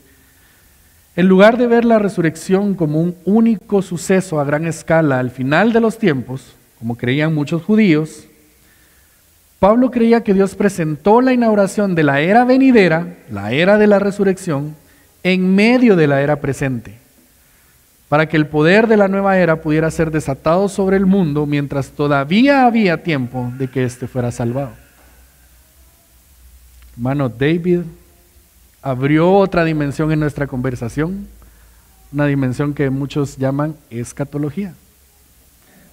en 1.16 1.28
lugar 1.28 1.58
de 1.58 1.66
ver 1.66 1.84
la 1.84 1.98
resurrección 1.98 2.74
como 2.74 3.00
un 3.00 3.14
único 3.24 3.82
suceso 3.82 4.40
a 4.40 4.44
gran 4.44 4.66
escala 4.66 5.20
al 5.20 5.30
final 5.30 5.72
de 5.72 5.80
los 5.80 5.98
tiempos, 5.98 6.56
como 6.78 6.96
creían 6.96 7.34
muchos 7.34 7.62
judíos, 7.62 8.26
Pablo 9.58 9.90
creía 9.90 10.22
que 10.22 10.34
Dios 10.34 10.54
presentó 10.54 11.20
la 11.20 11.32
inauguración 11.32 11.94
de 11.94 12.02
la 12.02 12.20
era 12.20 12.44
venidera, 12.44 13.14
la 13.30 13.52
era 13.52 13.78
de 13.78 13.86
la 13.86 13.98
resurrección, 13.98 14.74
en 15.22 15.54
medio 15.54 15.96
de 15.96 16.06
la 16.06 16.20
era 16.20 16.40
presente, 16.40 16.98
para 18.08 18.28
que 18.28 18.36
el 18.36 18.46
poder 18.46 18.88
de 18.88 18.96
la 18.96 19.08
nueva 19.08 19.38
era 19.38 19.62
pudiera 19.62 19.90
ser 19.90 20.10
desatado 20.10 20.68
sobre 20.68 20.96
el 20.96 21.06
mundo 21.06 21.46
mientras 21.46 21.92
todavía 21.92 22.66
había 22.66 23.02
tiempo 23.02 23.52
de 23.56 23.68
que 23.68 23.84
éste 23.84 24.06
fuera 24.06 24.30
salvado. 24.32 24.83
Hermano 26.96 27.28
David 27.28 27.80
abrió 28.80 29.32
otra 29.32 29.64
dimensión 29.64 30.12
en 30.12 30.20
nuestra 30.20 30.46
conversación, 30.46 31.26
una 32.12 32.26
dimensión 32.26 32.72
que 32.72 32.88
muchos 32.90 33.36
llaman 33.36 33.74
escatología. 33.90 34.74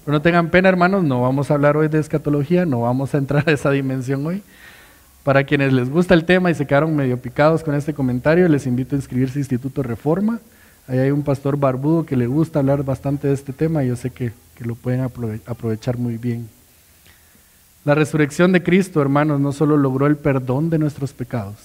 Pero 0.05 0.17
no 0.17 0.21
tengan 0.21 0.49
pena, 0.49 0.69
hermanos, 0.69 1.03
no 1.03 1.21
vamos 1.21 1.49
a 1.49 1.55
hablar 1.55 1.75
hoy 1.75 1.87
de 1.87 1.99
escatología, 1.99 2.65
no 2.65 2.81
vamos 2.81 3.15
a 3.15 3.17
entrar 3.17 3.47
a 3.49 3.51
esa 3.51 3.71
dimensión 3.71 4.25
hoy. 4.27 4.43
Para 5.23 5.43
quienes 5.43 5.73
les 5.73 5.89
gusta 5.89 6.13
el 6.13 6.25
tema 6.25 6.51
y 6.51 6.55
se 6.55 6.67
quedaron 6.67 6.95
medio 6.95 7.17
picados 7.17 7.63
con 7.63 7.73
este 7.73 7.93
comentario, 7.93 8.47
les 8.47 8.67
invito 8.67 8.95
a 8.95 8.99
inscribirse 8.99 9.39
a 9.39 9.41
Instituto 9.41 9.81
Reforma. 9.81 10.39
Ahí 10.87 10.99
hay 10.99 11.11
un 11.11 11.23
pastor 11.23 11.57
barbudo 11.57 12.05
que 12.05 12.17
le 12.17 12.27
gusta 12.27 12.59
hablar 12.59 12.83
bastante 12.83 13.27
de 13.27 13.33
este 13.33 13.53
tema 13.53 13.83
y 13.83 13.87
yo 13.87 13.95
sé 13.95 14.11
que, 14.11 14.33
que 14.55 14.65
lo 14.65 14.75
pueden 14.75 15.01
aprovechar 15.01 15.97
muy 15.97 16.17
bien. 16.17 16.47
La 17.83 17.95
resurrección 17.95 18.51
de 18.51 18.61
Cristo, 18.61 19.01
hermanos, 19.01 19.39
no 19.39 19.51
solo 19.51 19.75
logró 19.75 20.05
el 20.05 20.17
perdón 20.17 20.69
de 20.69 20.77
nuestros 20.77 21.13
pecados, 21.13 21.55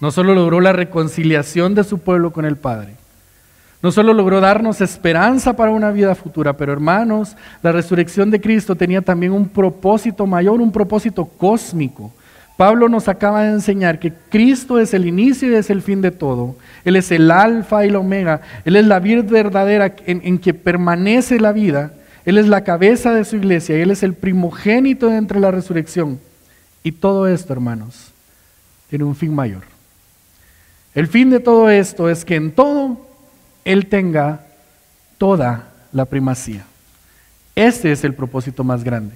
no 0.00 0.10
solo 0.10 0.34
logró 0.34 0.60
la 0.60 0.72
reconciliación 0.72 1.74
de 1.74 1.84
su 1.84 1.98
pueblo 1.98 2.32
con 2.32 2.44
el 2.44 2.56
Padre, 2.56 2.94
no 3.80 3.92
solo 3.92 4.12
logró 4.12 4.40
darnos 4.40 4.80
esperanza 4.80 5.54
para 5.54 5.70
una 5.70 5.92
vida 5.92 6.16
futura, 6.16 6.54
pero 6.54 6.72
hermanos, 6.72 7.36
la 7.62 7.70
resurrección 7.70 8.30
de 8.30 8.40
Cristo 8.40 8.74
tenía 8.74 9.02
también 9.02 9.32
un 9.32 9.48
propósito 9.48 10.26
mayor, 10.26 10.60
un 10.60 10.72
propósito 10.72 11.24
cósmico. 11.24 12.12
Pablo 12.56 12.88
nos 12.88 13.06
acaba 13.06 13.42
de 13.42 13.52
enseñar 13.52 13.98
que 14.00 14.12
Cristo 14.30 14.80
es 14.80 14.94
el 14.94 15.06
inicio 15.06 15.50
y 15.52 15.54
es 15.54 15.68
el 15.68 15.82
fin 15.82 16.00
de 16.00 16.10
todo. 16.10 16.56
Él 16.84 16.96
es 16.96 17.12
el 17.12 17.30
alfa 17.30 17.84
y 17.84 17.88
el 17.88 17.96
omega. 17.96 18.40
Él 18.64 18.76
es 18.76 18.86
la 18.86 18.98
vida 18.98 19.20
verdadera 19.22 19.94
en, 20.06 20.22
en 20.24 20.38
que 20.38 20.54
permanece 20.54 21.38
la 21.38 21.52
vida. 21.52 21.92
Él 22.26 22.38
es 22.38 22.48
la 22.48 22.64
cabeza 22.64 23.14
de 23.14 23.24
su 23.24 23.36
iglesia 23.36 23.78
y 23.78 23.82
Él 23.82 23.92
es 23.92 24.02
el 24.02 24.12
primogénito 24.12 25.10
entre 25.10 25.38
la 25.38 25.52
resurrección. 25.52 26.20
Y 26.82 26.90
todo 26.90 27.28
esto, 27.28 27.52
hermanos, 27.52 28.10
tiene 28.90 29.04
un 29.04 29.14
fin 29.14 29.32
mayor. 29.32 29.62
El 30.92 31.06
fin 31.06 31.30
de 31.30 31.38
todo 31.38 31.70
esto 31.70 32.10
es 32.10 32.24
que 32.24 32.34
en 32.34 32.50
todo 32.50 33.06
Él 33.64 33.86
tenga 33.86 34.44
toda 35.18 35.68
la 35.92 36.04
primacía. 36.04 36.64
Este 37.54 37.92
es 37.92 38.02
el 38.02 38.12
propósito 38.12 38.64
más 38.64 38.82
grande. 38.82 39.14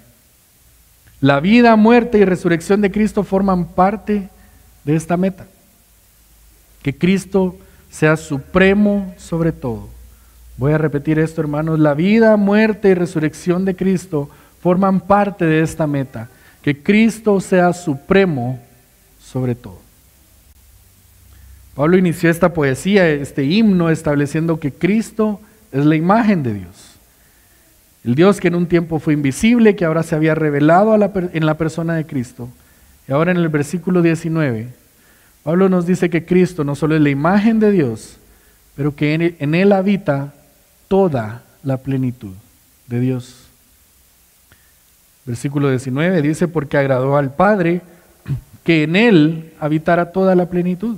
La 1.21 1.41
vida, 1.41 1.75
muerte 1.75 2.19
y 2.19 2.25
resurrección 2.25 2.81
de 2.81 2.93
Cristo 2.93 3.25
forman 3.25 3.67
parte 3.67 4.31
de 4.85 4.95
esta 4.95 5.17
meta. 5.17 5.47
Que 6.81 6.97
Cristo 6.97 7.59
sea 7.91 8.17
supremo 8.17 9.13
sobre 9.19 9.51
todo. 9.51 9.89
Voy 10.61 10.75
a 10.75 10.79
repetir 10.79 11.19
esto, 11.19 11.41
hermanos. 11.41 11.79
La 11.79 11.95
vida, 11.95 12.37
muerte 12.37 12.91
y 12.91 12.95
resurrección 12.95 13.65
de 13.65 13.75
Cristo 13.75 14.29
forman 14.61 15.01
parte 15.01 15.47
de 15.47 15.63
esta 15.63 15.87
meta. 15.87 16.29
Que 16.61 16.83
Cristo 16.83 17.41
sea 17.41 17.73
supremo 17.73 18.61
sobre 19.19 19.55
todo. 19.55 19.79
Pablo 21.75 21.97
inició 21.97 22.29
esta 22.29 22.53
poesía, 22.53 23.09
este 23.09 23.45
himno, 23.45 23.89
estableciendo 23.89 24.61
que 24.61 24.71
Cristo 24.71 25.41
es 25.73 25.87
la 25.87 25.97
imagen 25.97 26.43
de 26.43 26.53
Dios. 26.53 26.97
El 28.05 28.15
Dios 28.15 28.39
que 28.39 28.49
en 28.49 28.55
un 28.55 28.67
tiempo 28.67 28.99
fue 28.99 29.15
invisible, 29.15 29.77
que 29.77 29.87
ahora 29.87 30.03
se 30.03 30.15
había 30.15 30.35
revelado 30.35 30.95
en 30.95 31.47
la 31.47 31.55
persona 31.55 31.95
de 31.95 32.05
Cristo. 32.05 32.51
Y 33.09 33.13
ahora 33.13 33.31
en 33.31 33.39
el 33.39 33.49
versículo 33.49 34.03
19, 34.03 34.69
Pablo 35.43 35.71
nos 35.71 35.87
dice 35.87 36.11
que 36.11 36.27
Cristo 36.27 36.65
no 36.65 36.75
solo 36.75 36.97
es 36.97 37.01
la 37.01 37.09
imagen 37.09 37.61
de 37.61 37.73
Dios, 37.73 38.19
pero 38.77 38.95
que 38.95 39.15
en 39.15 39.23
él, 39.23 39.37
en 39.39 39.55
él 39.55 39.73
habita 39.73 40.35
toda 40.91 41.43
la 41.63 41.77
plenitud 41.77 42.33
de 42.89 42.99
Dios. 42.99 43.47
Versículo 45.25 45.71
19 45.71 46.21
dice, 46.21 46.49
porque 46.49 46.79
agradó 46.79 47.17
al 47.17 47.33
Padre 47.33 47.83
que 48.65 48.83
en 48.83 48.97
Él 48.97 49.55
habitara 49.61 50.11
toda 50.11 50.35
la 50.35 50.47
plenitud. 50.47 50.97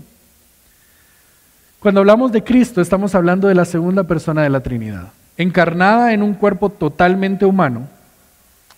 Cuando 1.78 2.00
hablamos 2.00 2.32
de 2.32 2.42
Cristo, 2.42 2.80
estamos 2.80 3.14
hablando 3.14 3.48
de 3.48 3.54
la 3.54 3.66
segunda 3.66 4.04
persona 4.04 4.42
de 4.42 4.48
la 4.48 4.60
Trinidad 4.60 5.12
encarnada 5.36 6.14
en 6.14 6.22
un 6.22 6.32
cuerpo 6.32 6.70
totalmente 6.70 7.44
humano. 7.44 7.86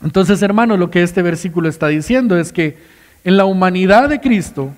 Entonces, 0.02 0.42
hermanos, 0.42 0.80
lo 0.80 0.90
que 0.90 1.02
este 1.02 1.22
versículo 1.22 1.68
está 1.68 1.86
diciendo 1.88 2.36
es 2.36 2.52
que 2.52 2.76
en 3.22 3.36
la 3.36 3.44
humanidad 3.44 4.08
de 4.08 4.20
Cristo 4.20 4.72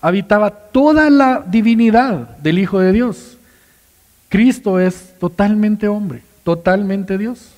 habitaba 0.00 0.50
toda 0.50 1.10
la 1.10 1.44
divinidad 1.46 2.36
del 2.38 2.58
Hijo 2.58 2.80
de 2.80 2.92
Dios. 2.92 3.35
Cristo 4.28 4.80
es 4.80 5.14
totalmente 5.18 5.88
hombre, 5.88 6.22
totalmente 6.44 7.18
Dios. 7.18 7.52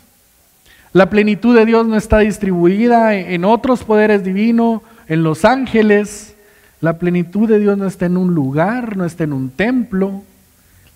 La 0.93 1.11
plenitud 1.11 1.57
de 1.57 1.67
Dios 1.67 1.87
no 1.87 1.97
está 1.97 2.19
distribuida 2.19 3.15
en 3.15 3.45
otros 3.45 3.85
poderes 3.85 4.25
divinos, 4.25 4.83
en 5.07 5.23
los 5.23 5.45
ángeles. 5.45 6.35
La 6.81 6.99
plenitud 6.99 7.49
de 7.49 7.59
Dios 7.59 7.77
no 7.77 7.87
está 7.87 8.07
en 8.07 8.17
un 8.17 8.35
lugar, 8.35 8.97
no 8.97 9.05
está 9.05 9.25
en 9.25 9.33
un 9.33 9.51
templo. 9.51 10.23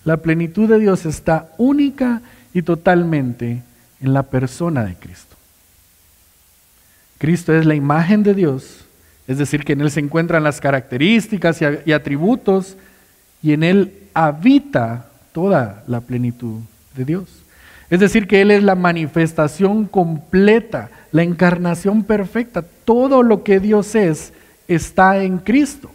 La 0.03 0.17
plenitud 0.17 0.67
de 0.67 0.79
Dios 0.79 1.05
está 1.05 1.51
única 1.57 2.21
y 2.53 2.61
totalmente 2.61 3.63
en 4.01 4.13
la 4.13 4.23
persona 4.23 4.83
de 4.83 4.95
Cristo. 4.95 5.35
Cristo 7.17 7.53
es 7.53 7.65
la 7.65 7.75
imagen 7.75 8.21
de 8.23 8.33
Dios, 8.33 8.85
es 9.27 9.37
decir, 9.37 9.63
que 9.63 9.73
en 9.73 9.81
Él 9.81 9.91
se 9.91 10.01
encuentran 10.01 10.43
las 10.43 10.59
características 10.59 11.59
y 11.85 11.93
atributos 11.93 12.75
y 13.41 13.53
en 13.53 13.63
Él 13.63 13.93
habita 14.13 15.05
toda 15.33 15.83
la 15.87 16.01
plenitud 16.01 16.61
de 16.95 17.05
Dios. 17.05 17.43
Es 17.89 17.99
decir, 17.99 18.27
que 18.27 18.41
Él 18.41 18.51
es 18.51 18.63
la 18.63 18.75
manifestación 18.75 19.85
completa, 19.85 20.89
la 21.11 21.23
encarnación 21.23 22.03
perfecta. 22.03 22.63
Todo 22.85 23.21
lo 23.21 23.43
que 23.43 23.59
Dios 23.59 23.93
es 23.95 24.33
está 24.67 25.21
en 25.23 25.37
Cristo, 25.37 25.91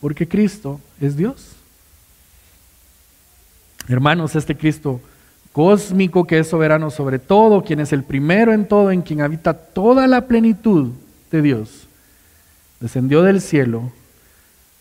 porque 0.00 0.28
Cristo 0.28 0.80
es 1.00 1.16
Dios. 1.16 1.56
Hermanos, 3.88 4.36
este 4.36 4.54
Cristo 4.54 5.00
cósmico 5.52 6.26
que 6.26 6.38
es 6.38 6.48
soberano 6.48 6.90
sobre 6.90 7.18
todo, 7.18 7.64
quien 7.64 7.80
es 7.80 7.92
el 7.92 8.04
primero 8.04 8.52
en 8.52 8.66
todo, 8.66 8.90
en 8.90 9.02
quien 9.02 9.22
habita 9.22 9.54
toda 9.54 10.06
la 10.06 10.26
plenitud 10.26 10.92
de 11.30 11.42
Dios, 11.42 11.88
descendió 12.80 13.22
del 13.22 13.40
cielo, 13.40 13.90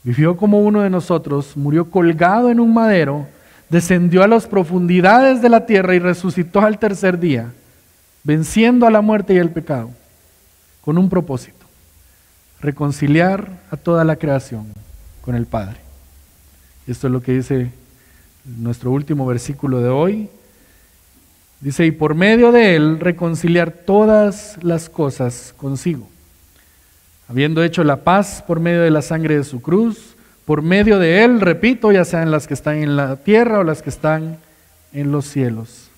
vivió 0.03 0.37
como 0.37 0.59
uno 0.61 0.81
de 0.81 0.89
nosotros, 0.89 1.57
murió 1.57 1.89
colgado 1.89 2.51
en 2.51 2.59
un 2.59 2.73
madero, 2.73 3.27
descendió 3.69 4.23
a 4.23 4.27
las 4.27 4.47
profundidades 4.47 5.41
de 5.41 5.49
la 5.49 5.65
tierra 5.65 5.95
y 5.95 5.99
resucitó 5.99 6.61
al 6.61 6.79
tercer 6.79 7.19
día, 7.19 7.51
venciendo 8.23 8.87
a 8.87 8.91
la 8.91 9.01
muerte 9.01 9.33
y 9.33 9.37
el 9.37 9.51
pecado, 9.51 9.89
con 10.81 10.97
un 10.97 11.09
propósito, 11.09 11.65
reconciliar 12.59 13.49
a 13.71 13.77
toda 13.77 14.03
la 14.03 14.15
creación 14.15 14.67
con 15.21 15.35
el 15.35 15.45
Padre. 15.45 15.77
Esto 16.87 17.07
es 17.07 17.13
lo 17.13 17.21
que 17.21 17.33
dice 17.33 17.71
nuestro 18.45 18.91
último 18.91 19.25
versículo 19.25 19.81
de 19.81 19.89
hoy, 19.89 20.29
Dice, 21.59 21.87
y 21.87 21.91
por 21.91 22.13
medio 22.13 22.51
de 22.51 22.75
él 22.75 22.99
reconciliar 22.99 23.71
todas 23.71 24.59
las 24.61 24.89
cosas 24.89 25.55
consigo, 25.57 26.07
habiendo 27.27 27.63
hecho 27.63 27.83
la 27.83 28.03
paz 28.03 28.43
por 28.45 28.59
medio 28.59 28.83
de 28.83 28.91
la 28.91 29.01
sangre 29.01 29.37
de 29.37 29.43
su 29.43 29.59
cruz, 29.59 30.15
por 30.47 30.61
medio 30.61 30.97
de 30.97 31.25
él, 31.25 31.41
repito, 31.41 31.91
ya 31.91 32.05
sean 32.05 32.31
las 32.31 32.47
que 32.47 32.53
están 32.53 32.77
en 32.77 32.95
la 32.95 33.17
tierra 33.17 33.59
o 33.59 33.63
las 33.65 33.81
que 33.81 33.89
están 33.89 34.37
en 34.93 35.11
los 35.11 35.25
cielos. 35.25 35.89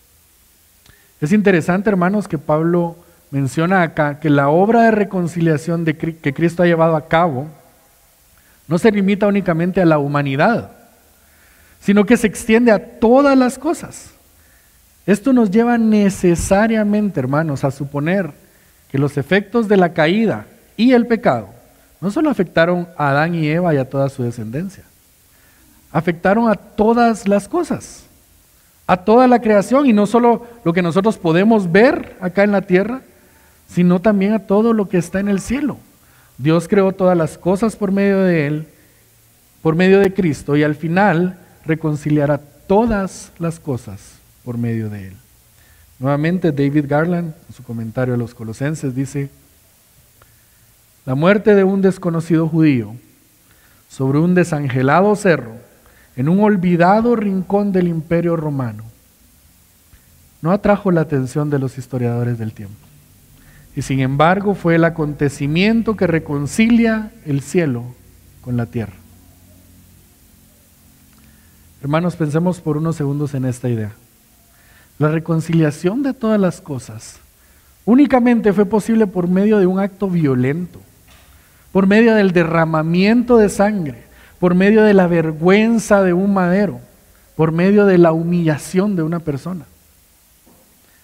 Es 1.21 1.31
interesante, 1.31 1.87
hermanos, 1.87 2.27
que 2.27 2.39
Pablo 2.39 2.97
menciona 3.29 3.83
acá 3.83 4.19
que 4.19 4.31
la 4.31 4.49
obra 4.49 4.81
de 4.81 4.91
reconciliación 4.91 5.85
de, 5.85 5.95
que 5.95 6.33
Cristo 6.33 6.63
ha 6.63 6.65
llevado 6.65 6.95
a 6.95 7.07
cabo 7.07 7.45
no 8.67 8.79
se 8.79 8.91
limita 8.91 9.27
únicamente 9.27 9.83
a 9.83 9.85
la 9.85 9.99
humanidad, 9.99 10.71
sino 11.79 12.07
que 12.07 12.17
se 12.17 12.25
extiende 12.25 12.71
a 12.71 12.99
todas 12.99 13.37
las 13.37 13.59
cosas. 13.59 14.09
Esto 15.05 15.31
nos 15.31 15.51
lleva 15.51 15.77
necesariamente, 15.77 17.19
hermanos, 17.19 17.63
a 17.63 17.69
suponer 17.69 18.31
que 18.91 18.97
los 18.97 19.15
efectos 19.15 19.67
de 19.67 19.77
la 19.77 19.93
caída 19.93 20.47
y 20.75 20.93
el 20.93 21.05
pecado 21.05 21.58
no 22.01 22.11
solo 22.11 22.29
afectaron 22.29 22.87
a 22.97 23.09
Adán 23.09 23.35
y 23.35 23.47
Eva 23.47 23.73
y 23.73 23.77
a 23.77 23.89
toda 23.89 24.09
su 24.09 24.23
descendencia, 24.23 24.83
afectaron 25.91 26.49
a 26.49 26.55
todas 26.55 27.27
las 27.27 27.47
cosas, 27.47 28.03
a 28.87 28.97
toda 28.97 29.27
la 29.27 29.41
creación 29.41 29.85
y 29.85 29.93
no 29.93 30.07
solo 30.07 30.47
lo 30.63 30.73
que 30.73 30.81
nosotros 30.81 31.17
podemos 31.17 31.71
ver 31.71 32.17
acá 32.21 32.43
en 32.43 32.51
la 32.51 32.61
tierra, 32.61 33.01
sino 33.67 33.99
también 33.99 34.33
a 34.33 34.39
todo 34.39 34.73
lo 34.73 34.89
que 34.89 34.97
está 34.97 35.19
en 35.19 35.27
el 35.27 35.39
cielo. 35.39 35.77
Dios 36.37 36.67
creó 36.67 36.91
todas 36.91 37.17
las 37.17 37.37
cosas 37.37 37.75
por 37.75 37.91
medio 37.91 38.19
de 38.19 38.47
Él, 38.47 38.67
por 39.61 39.75
medio 39.75 39.99
de 39.99 40.13
Cristo, 40.13 40.55
y 40.55 40.63
al 40.63 40.75
final 40.75 41.37
reconciliará 41.65 42.39
todas 42.67 43.31
las 43.39 43.59
cosas 43.59 43.99
por 44.43 44.57
medio 44.57 44.89
de 44.89 45.07
él. 45.07 45.13
Nuevamente 45.99 46.51
David 46.51 46.85
Garland, 46.87 47.33
en 47.47 47.55
su 47.55 47.63
comentario 47.63 48.13
a 48.13 48.17
los 48.17 48.33
colosenses, 48.33 48.95
dice, 48.95 49.29
la 51.09 51.15
muerte 51.15 51.55
de 51.55 51.63
un 51.63 51.81
desconocido 51.81 52.47
judío 52.47 52.93
sobre 53.89 54.19
un 54.19 54.35
desangelado 54.35 55.15
cerro 55.15 55.55
en 56.15 56.29
un 56.29 56.39
olvidado 56.39 57.15
rincón 57.15 57.71
del 57.71 57.87
imperio 57.87 58.35
romano 58.35 58.83
no 60.43 60.51
atrajo 60.51 60.91
la 60.91 61.01
atención 61.01 61.49
de 61.49 61.57
los 61.57 61.79
historiadores 61.79 62.37
del 62.37 62.53
tiempo. 62.53 62.75
Y 63.75 63.81
sin 63.81 64.01
embargo 64.01 64.53
fue 64.53 64.75
el 64.75 64.83
acontecimiento 64.83 65.97
que 65.97 66.05
reconcilia 66.05 67.11
el 67.25 67.41
cielo 67.41 67.85
con 68.41 68.55
la 68.55 68.67
tierra. 68.67 68.93
Hermanos, 71.81 72.17
pensemos 72.17 72.61
por 72.61 72.77
unos 72.77 72.97
segundos 72.97 73.33
en 73.33 73.45
esta 73.45 73.67
idea. 73.67 73.93
La 74.99 75.07
reconciliación 75.07 76.03
de 76.03 76.13
todas 76.13 76.39
las 76.39 76.61
cosas 76.61 77.17
únicamente 77.83 78.53
fue 78.53 78.67
posible 78.67 79.07
por 79.07 79.27
medio 79.27 79.57
de 79.57 79.65
un 79.65 79.79
acto 79.79 80.07
violento, 80.07 80.79
por 81.71 81.87
medio 81.87 82.15
del 82.15 82.31
derramamiento 82.31 83.37
de 83.37 83.49
sangre, 83.49 84.03
por 84.39 84.55
medio 84.55 84.83
de 84.83 84.93
la 84.93 85.07
vergüenza 85.07 86.01
de 86.03 86.13
un 86.13 86.33
madero, 86.33 86.79
por 87.35 87.51
medio 87.51 87.85
de 87.85 87.97
la 87.97 88.11
humillación 88.11 88.95
de 88.95 89.03
una 89.03 89.19
persona. 89.19 89.65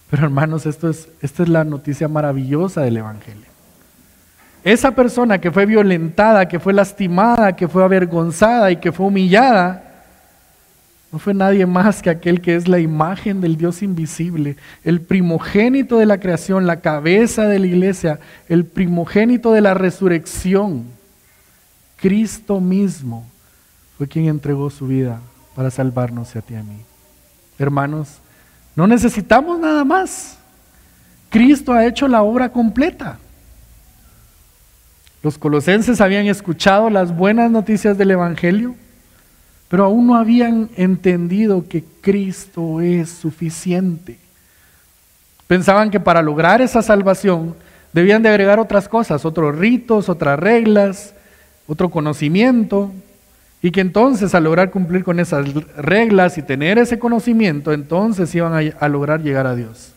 Pero 0.10 0.24
hermanos, 0.24 0.66
esto 0.66 0.90
es, 0.90 1.10
esta 1.22 1.44
es 1.44 1.50
la 1.50 1.64
noticia 1.64 2.08
maravillosa 2.08 2.82
del 2.82 2.98
Evangelio. 2.98 3.46
Esa 4.64 4.92
persona 4.92 5.40
que 5.40 5.52
fue 5.52 5.66
violentada, 5.66 6.48
que 6.48 6.60
fue 6.60 6.74
lastimada, 6.74 7.56
que 7.56 7.68
fue 7.68 7.84
avergonzada 7.84 8.72
y 8.72 8.78
que 8.78 8.92
fue 8.92 9.06
humillada, 9.06 9.85
no 11.16 11.20
fue 11.20 11.34
nadie 11.34 11.66
más 11.66 12.02
que 12.02 12.10
aquel 12.10 12.42
que 12.42 12.58
es 12.58 12.68
la 12.68 12.78
imagen 12.78 13.40
del 13.40 13.56
Dios 13.56 13.82
invisible, 13.82 14.58
el 14.84 15.00
primogénito 15.00 15.98
de 15.98 16.06
la 16.06 16.20
creación, 16.20 16.68
la 16.68 16.82
cabeza 16.82 17.44
de 17.44 17.58
la 17.58 17.68
iglesia, 17.68 18.20
el 18.50 18.66
primogénito 18.66 19.54
de 19.54 19.62
la 19.62 19.74
resurrección. 19.74 20.84
Cristo 21.96 22.60
mismo 22.60 23.26
fue 23.98 24.10
quien 24.10 24.26
entregó 24.26 24.70
su 24.70 24.88
vida 24.88 25.22
para 25.56 25.72
salvarnos 25.72 26.36
a 26.36 26.42
ti 26.42 26.54
y 26.54 26.58
a 26.58 26.64
mí. 26.64 26.82
Hermanos, 27.58 28.20
no 28.76 28.86
necesitamos 28.86 29.58
nada 29.58 29.86
más. 29.86 30.38
Cristo 31.30 31.72
ha 31.72 31.86
hecho 31.86 32.10
la 32.10 32.24
obra 32.24 32.52
completa. 32.52 33.20
Los 35.24 35.38
colosenses 35.38 36.02
habían 36.02 36.28
escuchado 36.28 36.90
las 36.90 37.16
buenas 37.16 37.50
noticias 37.50 37.98
del 37.98 38.12
Evangelio, 38.12 38.76
pero 39.70 39.86
aún 39.86 40.08
no 40.08 40.16
habían 40.16 40.70
entendido 40.76 41.68
que 41.68 41.84
Cristo 42.02 42.82
es 42.82 43.10
suficiente. 43.10 44.18
Pensaban 45.48 45.92
que 45.92 46.00
para 46.00 46.22
lograr 46.22 46.62
esa 46.62 46.82
salvación 46.82 47.56
debían 47.94 48.24
de 48.24 48.30
agregar 48.30 48.60
otras 48.60 48.88
cosas, 48.88 49.26
otros 49.26 49.58
ritos, 49.58 50.10
otras 50.10 50.40
reglas, 50.40 51.14
otro 51.68 51.90
conocimiento, 51.90 52.92
y 53.62 53.72
que 53.72 53.82
entonces 53.82 54.36
al 54.36 54.44
lograr 54.44 54.70
cumplir 54.70 55.04
con 55.04 55.20
esas 55.20 55.52
reglas 55.76 56.38
y 56.38 56.44
tener 56.44 56.78
ese 56.78 57.00
conocimiento, 57.00 57.74
entonces 57.74 58.34
iban 58.36 58.74
a, 58.80 58.88
lograr 58.90 59.24
llegar 59.24 59.48
a 59.48 59.56
Dios. 59.56 59.94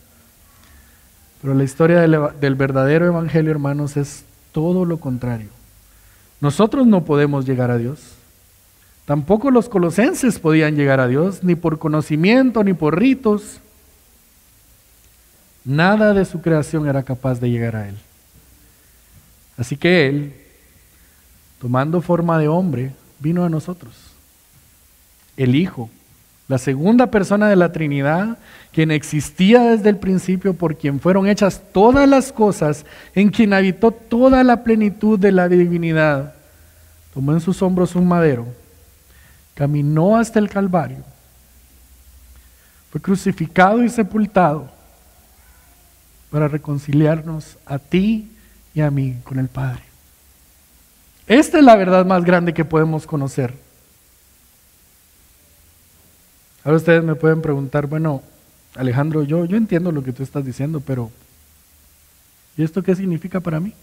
Pero 1.41 1.53
la 1.53 1.63
historia 1.63 1.99
del, 1.99 2.17
del 2.41 2.55
verdadero 2.55 3.05
evangelio, 3.05 3.51
hermanos, 3.51 3.95
es 3.95 4.23
todo 4.51 4.85
lo 4.85 4.97
contrario. 4.97 5.49
Nosotros 6.41 6.87
no 6.87 7.05
podemos 7.05 7.45
llegar 7.45 7.69
a 7.69 7.77
Dios. 7.77 8.18
Tampoco 9.09 9.49
los 9.49 9.69
colosenses 9.69 10.37
podían 10.37 10.75
llegar 10.75 10.99
a 10.99 11.07
Dios, 11.07 11.43
ni 11.43 11.55
por 11.55 11.79
conocimiento, 11.79 12.63
ni 12.63 12.73
por 12.73 12.99
ritos. 12.99 13.59
Nada 15.65 16.13
de 16.13 16.25
su 16.25 16.41
creación 16.41 16.87
era 16.87 17.01
capaz 17.01 17.39
de 17.39 17.49
llegar 17.49 17.75
a 17.75 17.89
Él. 17.89 17.97
Así 19.57 19.77
que 19.77 20.07
Él, 20.07 20.33
tomando 21.59 22.01
forma 22.01 22.37
de 22.37 22.49
hombre, 22.49 22.91
vino 23.19 23.43
a 23.43 23.49
nosotros. 23.49 23.95
El 25.37 25.55
Hijo, 25.55 25.89
la 26.47 26.59
segunda 26.59 27.07
persona 27.07 27.49
de 27.49 27.55
la 27.55 27.71
Trinidad, 27.71 28.37
quien 28.71 28.91
existía 28.91 29.71
desde 29.71 29.89
el 29.89 29.97
principio, 29.97 30.53
por 30.53 30.77
quien 30.77 30.99
fueron 30.99 31.25
hechas 31.25 31.63
todas 31.73 32.07
las 32.07 32.31
cosas, 32.31 32.85
en 33.15 33.29
quien 33.29 33.53
habitó 33.53 33.89
toda 33.89 34.43
la 34.43 34.63
plenitud 34.63 35.17
de 35.17 35.31
la 35.31 35.49
divinidad, 35.49 36.35
tomó 37.11 37.33
en 37.33 37.41
sus 37.41 37.59
hombros 37.63 37.95
un 37.95 38.07
madero, 38.07 38.45
caminó 39.59 40.15
hasta 40.15 40.39
el 40.39 40.47
Calvario, 40.47 41.03
fue 42.91 43.01
crucificado 43.01 43.83
y 43.83 43.89
sepultado 43.89 44.71
para 46.31 46.47
reconciliarnos 46.47 47.57
a 47.65 47.77
ti 47.77 48.31
y 48.73 48.79
a 48.79 48.89
mí 48.89 49.17
con 49.25 49.37
el 49.37 49.49
Padre. 49.49 49.81
Esta 51.27 51.57
es 51.57 51.65
la 51.65 51.75
verdad 51.75 52.05
más 52.05 52.23
grande 52.23 52.53
que 52.53 52.63
podemos 52.63 53.05
conocer. 53.05 53.53
Ahora 56.63 56.77
ustedes 56.77 57.03
me 57.03 57.15
pueden 57.15 57.41
preguntar, 57.41 57.85
bueno, 57.85 58.23
Alejandro, 58.75 59.23
yo, 59.23 59.43
yo 59.43 59.57
entiendo 59.57 59.91
lo 59.91 60.05
que 60.05 60.13
tú 60.13 60.23
estás 60.23 60.45
diciendo, 60.45 60.79
pero 60.79 61.11
¿y 62.55 62.63
esto 62.63 62.81
qué 62.81 62.95
significa 62.95 63.41
para 63.41 63.59
mí? 63.59 63.73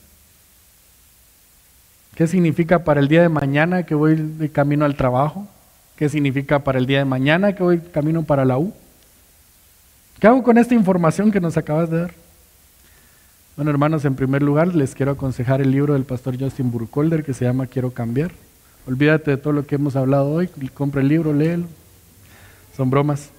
¿Qué 2.14 2.26
significa 2.26 2.82
para 2.82 3.00
el 3.00 3.08
día 3.08 3.20
de 3.20 3.28
mañana 3.28 3.82
que 3.82 3.94
voy 3.94 4.14
de 4.14 4.50
camino 4.50 4.86
al 4.86 4.96
trabajo? 4.96 5.46
¿Qué 5.96 6.10
significa 6.10 6.58
para 6.58 6.78
el 6.78 6.86
día 6.86 6.98
de 6.98 7.06
mañana 7.06 7.54
que 7.54 7.62
voy 7.62 7.78
camino 7.78 8.22
para 8.22 8.44
la 8.44 8.58
U? 8.58 8.72
¿Qué 10.20 10.26
hago 10.26 10.42
con 10.42 10.58
esta 10.58 10.74
información 10.74 11.32
que 11.32 11.40
nos 11.40 11.56
acabas 11.56 11.90
de 11.90 12.00
dar? 12.00 12.10
Bueno, 13.56 13.70
hermanos, 13.70 14.04
en 14.04 14.14
primer 14.14 14.42
lugar 14.42 14.74
les 14.74 14.94
quiero 14.94 15.12
aconsejar 15.12 15.62
el 15.62 15.70
libro 15.70 15.94
del 15.94 16.04
pastor 16.04 16.38
Justin 16.38 16.70
Burkholder 16.70 17.24
que 17.24 17.32
se 17.32 17.46
llama 17.46 17.66
Quiero 17.66 17.90
cambiar. 17.92 18.30
Olvídate 18.86 19.30
de 19.32 19.36
todo 19.38 19.54
lo 19.54 19.66
que 19.66 19.76
hemos 19.76 19.96
hablado 19.96 20.30
hoy, 20.30 20.50
compra 20.74 21.00
el 21.00 21.08
libro, 21.08 21.32
léelo. 21.32 21.66
Son 22.76 22.90
bromas. 22.90 23.30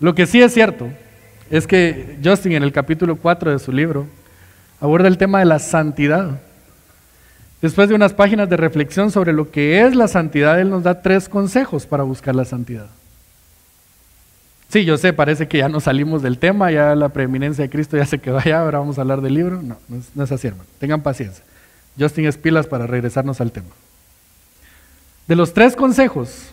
Lo 0.00 0.14
que 0.14 0.26
sí 0.26 0.40
es 0.40 0.54
cierto 0.54 0.88
es 1.50 1.66
que 1.66 2.18
Justin 2.24 2.52
en 2.52 2.62
el 2.62 2.72
capítulo 2.72 3.16
4 3.16 3.50
de 3.50 3.58
su 3.58 3.70
libro 3.70 4.06
aborda 4.80 5.08
el 5.08 5.18
tema 5.18 5.40
de 5.40 5.44
la 5.44 5.58
santidad. 5.58 6.40
Después 7.64 7.88
de 7.88 7.94
unas 7.94 8.12
páginas 8.12 8.50
de 8.50 8.58
reflexión 8.58 9.10
sobre 9.10 9.32
lo 9.32 9.50
que 9.50 9.86
es 9.86 9.96
la 9.96 10.06
santidad, 10.06 10.60
él 10.60 10.68
nos 10.68 10.82
da 10.82 11.00
tres 11.00 11.30
consejos 11.30 11.86
para 11.86 12.02
buscar 12.02 12.34
la 12.34 12.44
santidad. 12.44 12.88
Sí, 14.68 14.84
yo 14.84 14.98
sé, 14.98 15.14
parece 15.14 15.48
que 15.48 15.56
ya 15.56 15.70
no 15.70 15.80
salimos 15.80 16.20
del 16.20 16.36
tema, 16.36 16.70
ya 16.70 16.94
la 16.94 17.08
preeminencia 17.08 17.62
de 17.62 17.70
Cristo 17.70 17.96
ya 17.96 18.04
se 18.04 18.18
quedó 18.18 18.36
allá, 18.36 18.60
ahora 18.60 18.80
vamos 18.80 18.98
a 18.98 19.00
hablar 19.00 19.22
del 19.22 19.32
libro. 19.32 19.62
No, 19.62 19.78
no 20.14 20.24
es, 20.24 20.30
así, 20.30 20.46
hermano. 20.46 20.68
Tengan 20.78 21.00
paciencia. 21.00 21.42
Justin 21.98 22.26
Espilas 22.26 22.66
para 22.66 22.86
regresarnos 22.86 23.40
al 23.40 23.50
tema. 23.50 23.70
De 25.26 25.34
los 25.34 25.54
tres 25.54 25.74
consejos 25.74 26.52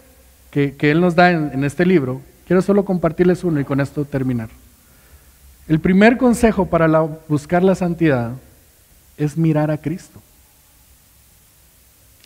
que, 0.49 0.77
él 0.79 1.01
nos 1.01 1.15
da 1.15 1.29
en 1.31 1.65
este 1.65 1.85
libro, 1.85 2.21
quiero 2.47 2.61
solo 2.61 2.85
compartirles 2.85 3.43
uno 3.43 3.59
y 3.59 3.65
con 3.65 3.81
esto 3.81 4.05
terminar. 4.05 4.47
El 5.67 5.81
primer 5.81 6.15
consejo 6.15 6.67
para 6.67 6.87
buscar 7.27 7.63
la 7.63 7.75
santidad 7.75 8.31
es 9.17 9.37
mirar 9.37 9.71
a 9.71 9.77
Cristo. 9.77 10.21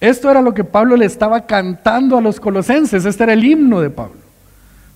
Esto 0.06 0.30
era 0.30 0.40
lo 0.40 0.54
que 0.54 0.64
Pablo 0.64 0.96
le 0.96 1.06
estaba 1.06 1.48
cantando 1.48 2.16
a 2.16 2.22
los 2.22 2.40
colosenses, 2.40 3.06
este 3.06 3.24
era 3.24 3.34
el 3.34 3.44
himno 3.44 3.82
de 3.82 3.90
Pablo. 3.90 4.18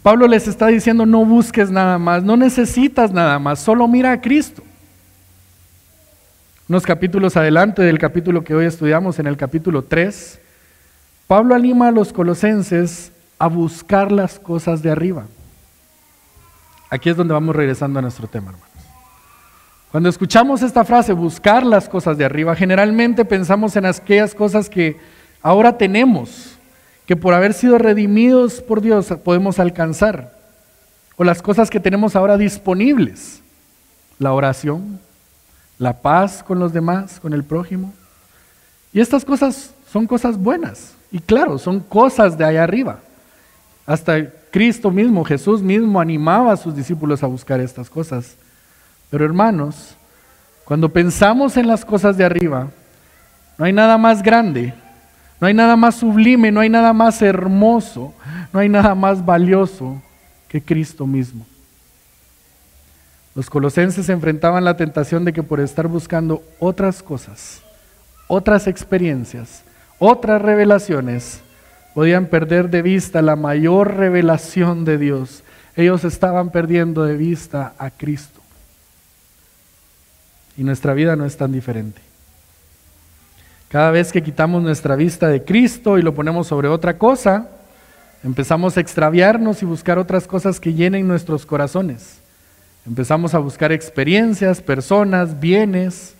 Pablo 0.03 0.27
les 0.27 0.47
está 0.47 0.67
diciendo, 0.67 1.03
no 1.07 1.25
busques 1.25 1.71
nada 1.71 1.97
más, 1.97 2.23
no 2.23 2.37
necesitas 2.37 3.11
nada 3.11 3.39
más, 3.39 3.59
solo 3.59 3.87
mira 3.87 4.11
a 4.11 4.21
Cristo. 4.21 4.61
Unos 6.67 6.83
capítulos 6.83 7.35
adelante 7.35 7.81
del 7.81 7.97
capítulo 7.97 8.43
que 8.43 8.53
hoy 8.53 8.65
estudiamos, 8.65 9.17
en 9.17 9.25
el 9.25 9.35
capítulo 9.35 9.81
3, 9.81 10.39
Pablo 11.25 11.55
anima 11.55 11.87
a 11.87 11.91
los 11.91 12.13
colosenses 12.13 13.11
a 13.39 13.47
buscar 13.47 14.11
las 14.11 14.37
cosas 14.37 14.83
de 14.83 14.91
arriba. 14.91 15.25
Aquí 16.91 17.09
es 17.09 17.17
donde 17.17 17.33
vamos 17.33 17.55
regresando 17.55 17.97
a 17.97 18.03
nuestro 18.03 18.27
tema, 18.27 18.51
hermanos. 18.51 18.68
Cuando 19.91 20.09
escuchamos 20.09 20.61
esta 20.61 20.83
frase, 20.83 21.13
buscar 21.13 21.65
las 21.65 21.89
cosas 21.89 22.15
de 22.17 22.23
arriba, 22.23 22.55
generalmente 22.55 23.25
pensamos 23.25 23.75
en 23.75 23.85
aquellas 23.85 24.35
cosas 24.35 24.69
que 24.69 24.97
ahora 25.41 25.77
tenemos, 25.77 26.51
que 27.07 27.15
por 27.15 27.33
haber 27.33 27.55
sido 27.55 27.79
redimidos 27.79 28.61
por 28.61 28.81
Dios 28.81 29.07
podemos 29.23 29.57
alcanzar, 29.57 30.37
o 31.17 31.23
las 31.23 31.41
cosas 31.41 31.71
que 31.71 31.79
tenemos 31.79 32.15
ahora 32.15 32.37
disponibles, 32.37 33.41
la 34.19 34.31
oración, 34.31 34.99
la 35.79 36.01
paz 36.01 36.43
con 36.43 36.59
los 36.59 36.71
demás, 36.71 37.19
con 37.19 37.33
el 37.33 37.43
prójimo. 37.43 37.91
Y 38.93 38.99
estas 38.99 39.25
cosas 39.25 39.73
son 39.91 40.05
cosas 40.05 40.37
buenas, 40.37 40.93
y 41.11 41.17
claro, 41.17 41.57
son 41.57 41.79
cosas 41.79 42.37
de 42.37 42.45
allá 42.45 42.63
arriba. 42.63 42.99
Hasta 43.87 44.29
Cristo 44.51 44.91
mismo, 44.91 45.23
Jesús 45.23 45.63
mismo 45.63 45.99
animaba 45.99 46.53
a 46.53 46.57
sus 46.57 46.75
discípulos 46.75 47.23
a 47.23 47.27
buscar 47.27 47.59
estas 47.59 47.89
cosas. 47.89 48.35
Pero 49.09 49.25
hermanos, 49.25 49.95
cuando 50.65 50.89
pensamos 50.89 51.57
en 51.57 51.67
las 51.67 51.83
cosas 51.83 52.17
de 52.17 52.25
arriba, 52.25 52.67
no 53.57 53.65
hay 53.65 53.73
nada 53.73 53.97
más 53.97 54.21
grande 54.21 54.73
no 55.39 55.47
hay 55.47 55.53
nada 55.53 55.75
más 55.75 55.95
sublime, 55.95 56.51
no 56.51 56.59
hay 56.59 56.69
nada 56.69 56.91
más 56.93 57.21
hermoso, 57.21 58.13
no 58.51 58.59
hay 58.59 58.67
nada 58.67 58.93
más 58.93 59.25
valioso 59.25 60.01
que 60.47 60.61
Cristo 60.61 61.07
mismo. 61.07 61.45
Los 63.35 63.49
colosenses 63.49 64.09
enfrentaban 64.09 64.65
la 64.65 64.75
tentación 64.75 65.23
de 65.23 65.31
que 65.31 65.43
por 65.43 65.61
estar 65.61 65.87
buscando 65.87 66.43
otras 66.59 67.01
cosas, 67.01 67.61
otras 68.27 68.67
experiencias, 68.67 69.63
otras 69.97 70.41
revelaciones, 70.41 71.41
podían 71.93 72.25
perder 72.25 72.69
de 72.69 72.81
vista 72.81 73.21
la 73.21 73.37
mayor 73.37 73.95
revelación 73.95 74.83
de 74.83 74.97
Dios. 74.97 75.43
Ellos 75.75 76.03
estaban 76.03 76.49
perdiendo 76.49 77.05
de 77.05 77.15
vista 77.15 77.73
a 77.77 77.91
Cristo. 77.91 78.38
Y 80.59 80.63
nuestra 80.65 80.93
vida 80.93 81.15
no 81.15 81.25
es 81.25 81.37
tan 81.37 81.53
diferente. 81.53 82.01
Cada 83.69 83.91
vez 83.91 84.11
que 84.11 84.21
quitamos 84.21 84.61
nuestra 84.61 84.97
vista 84.97 85.29
de 85.29 85.45
Cristo 85.45 85.97
y 85.97 86.01
lo 86.01 86.13
ponemos 86.13 86.47
sobre 86.47 86.67
otra 86.67 86.97
cosa, 86.97 87.47
empezamos 88.25 88.75
a 88.75 88.81
extraviarnos 88.81 89.63
y 89.63 89.65
buscar 89.65 89.97
otras 89.97 90.27
cosas 90.27 90.59
que 90.59 90.73
llenen 90.73 91.07
nuestros 91.07 91.45
corazones. 91.45 92.17
Empezamos 92.85 93.33
a 93.33 93.37
buscar 93.37 93.71
experiencias, 93.71 94.61
personas, 94.61 95.39
bienes, 95.39 96.15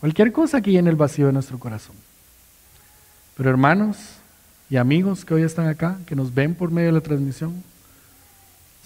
cualquier 0.00 0.30
cosa 0.30 0.60
que 0.60 0.72
llene 0.72 0.90
el 0.90 0.96
vacío 0.96 1.28
de 1.28 1.32
nuestro 1.32 1.58
corazón. 1.58 1.96
Pero 3.34 3.48
hermanos 3.48 3.96
y 4.68 4.76
amigos 4.76 5.24
que 5.24 5.32
hoy 5.32 5.42
están 5.42 5.68
acá, 5.68 5.96
que 6.04 6.14
nos 6.14 6.34
ven 6.34 6.54
por 6.54 6.70
medio 6.70 6.88
de 6.88 6.98
la 6.98 7.00
transmisión, 7.00 7.64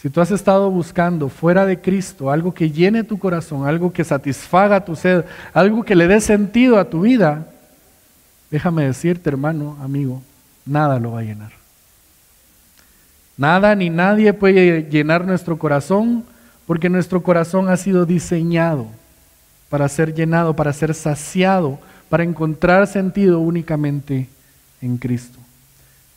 si 0.05 0.11
tú 0.11 0.21
has 0.21 0.31
estado 0.31 0.71
buscando 0.71 1.29
fuera 1.29 1.65
de 1.65 1.81
Cristo 1.81 2.31
algo 2.31 2.53
que 2.53 2.71
llene 2.71 3.03
tu 3.03 3.19
corazón, 3.19 3.67
algo 3.67 3.93
que 3.93 4.05
satisfaga 4.05 4.85
tu 4.85 4.95
sed, 4.95 5.25
algo 5.53 5.83
que 5.83 5.97
le 5.97 6.07
dé 6.07 6.21
sentido 6.21 6.79
a 6.79 6.85
tu 6.85 7.01
vida, 7.01 7.49
Déjame 8.55 8.85
decirte, 8.85 9.29
hermano, 9.29 9.77
amigo, 9.83 10.23
nada 10.65 11.01
lo 11.01 11.11
va 11.11 11.19
a 11.19 11.25
llenar. 11.25 11.51
Nada 13.37 13.75
ni 13.75 13.91
nadie 13.91 14.33
puede 14.33 14.89
llenar 14.89 15.27
nuestro 15.27 15.59
corazón 15.59 16.25
porque 16.65 16.89
nuestro 16.89 17.21
corazón 17.25 17.69
ha 17.69 17.77
sido 17.77 18.07
diseñado 18.07 18.87
para 19.69 19.89
ser 19.89 20.15
llenado, 20.15 20.55
para 20.55 20.73
ser 20.73 20.95
saciado, 20.95 21.81
para 22.09 22.23
encontrar 22.23 22.87
sentido 22.87 23.41
únicamente 23.41 24.29
en 24.81 24.99
Cristo. 24.99 25.41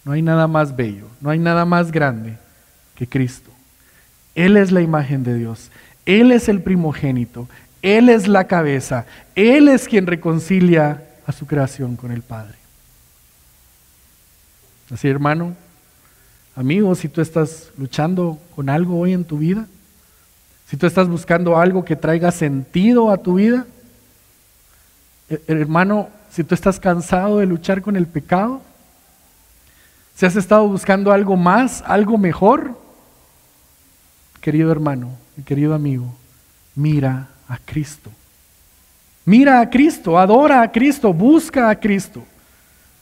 No 0.05 0.11
hay 0.11 0.21
nada 0.21 0.45
más 0.45 0.75
bello, 0.75 1.07
no 1.19 1.31
hay 1.31 1.39
nada 1.39 1.65
más 1.65 1.91
grande 1.91 2.38
que 2.93 3.07
Cristo. 3.07 3.49
Él 4.38 4.55
es 4.55 4.71
la 4.71 4.81
imagen 4.81 5.23
de 5.23 5.33
Dios, 5.33 5.71
Él 6.05 6.31
es 6.31 6.47
el 6.47 6.61
primogénito, 6.61 7.49
Él 7.81 8.07
es 8.07 8.27
la 8.27 8.45
cabeza, 8.45 9.07
Él 9.33 9.67
es 9.67 9.88
quien 9.88 10.05
reconcilia 10.05 11.03
a 11.25 11.31
su 11.31 11.47
creación 11.47 11.95
con 11.95 12.11
el 12.11 12.21
Padre. 12.21 12.53
Así, 14.91 15.07
hermano, 15.07 15.55
amigo, 16.55 16.93
si 16.93 17.09
tú 17.09 17.19
estás 17.19 17.71
luchando 17.79 18.38
con 18.55 18.69
algo 18.69 18.99
hoy 18.99 19.13
en 19.13 19.25
tu 19.25 19.39
vida, 19.39 19.65
si 20.67 20.77
tú 20.77 20.85
estás 20.85 21.07
buscando 21.07 21.57
algo 21.57 21.83
que 21.83 21.95
traiga 21.95 22.29
sentido 22.31 23.09
a 23.09 23.17
tu 23.17 23.33
vida, 23.33 23.65
eh, 25.31 25.41
hermano, 25.47 26.09
si 26.29 26.43
tú 26.43 26.53
estás 26.53 26.79
cansado 26.79 27.39
de 27.39 27.47
luchar 27.47 27.81
con 27.81 27.95
el 27.95 28.05
pecado, 28.05 28.61
si 30.13 30.27
has 30.27 30.35
estado 30.35 30.67
buscando 30.67 31.11
algo 31.11 31.35
más, 31.35 31.83
algo 31.88 32.19
mejor, 32.19 32.85
querido 34.47 34.71
hermano, 34.71 35.09
mi 35.35 35.43
querido 35.43 35.73
amigo, 35.75 36.05
mira 36.73 37.27
a 37.49 37.57
Cristo. 37.57 38.09
Mira 39.25 39.59
a 39.59 39.69
Cristo, 39.69 40.17
adora 40.17 40.61
a 40.61 40.71
Cristo, 40.71 41.11
busca 41.11 41.69
a 41.69 41.77
Cristo. 41.77 42.23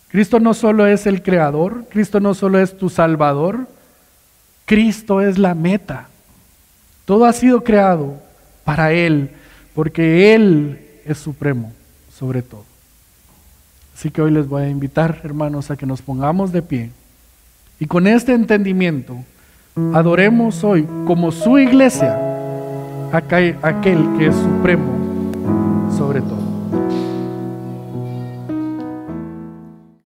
Cristo 0.07 0.39
no 0.39 0.55
solo 0.55 0.87
es 0.87 1.05
el 1.05 1.21
creador, 1.21 1.85
Cristo 1.87 2.19
no 2.19 2.33
solo 2.33 2.57
es 2.57 2.75
tu 2.75 2.89
salvador, 2.89 3.67
Cristo 4.65 5.21
es 5.21 5.37
la 5.37 5.53
meta. 5.53 6.07
Todo 7.05 7.25
ha 7.25 7.33
sido 7.33 7.63
creado 7.63 8.19
para 8.63 8.91
Él, 8.91 9.29
porque 9.75 10.33
Él 10.33 10.79
es 11.05 11.19
supremo 11.19 11.71
sobre 12.11 12.41
todo. 12.41 12.65
Así 13.95 14.09
que 14.09 14.23
hoy 14.23 14.31
les 14.31 14.47
voy 14.47 14.63
a 14.63 14.69
invitar, 14.69 15.21
hermanos, 15.23 15.69
a 15.69 15.77
que 15.77 15.85
nos 15.85 16.01
pongamos 16.01 16.51
de 16.51 16.63
pie 16.63 16.89
y 17.79 17.85
con 17.85 18.07
este 18.07 18.33
entendimiento 18.33 19.23
adoremos 19.93 20.63
hoy 20.63 20.87
como 21.05 21.31
su 21.31 21.57
iglesia 21.57 22.17
aquel 23.11 24.07
que 24.17 24.27
es 24.27 24.35
supremo 24.35 25.05
sobre 25.97 26.21
todo. 26.21 26.44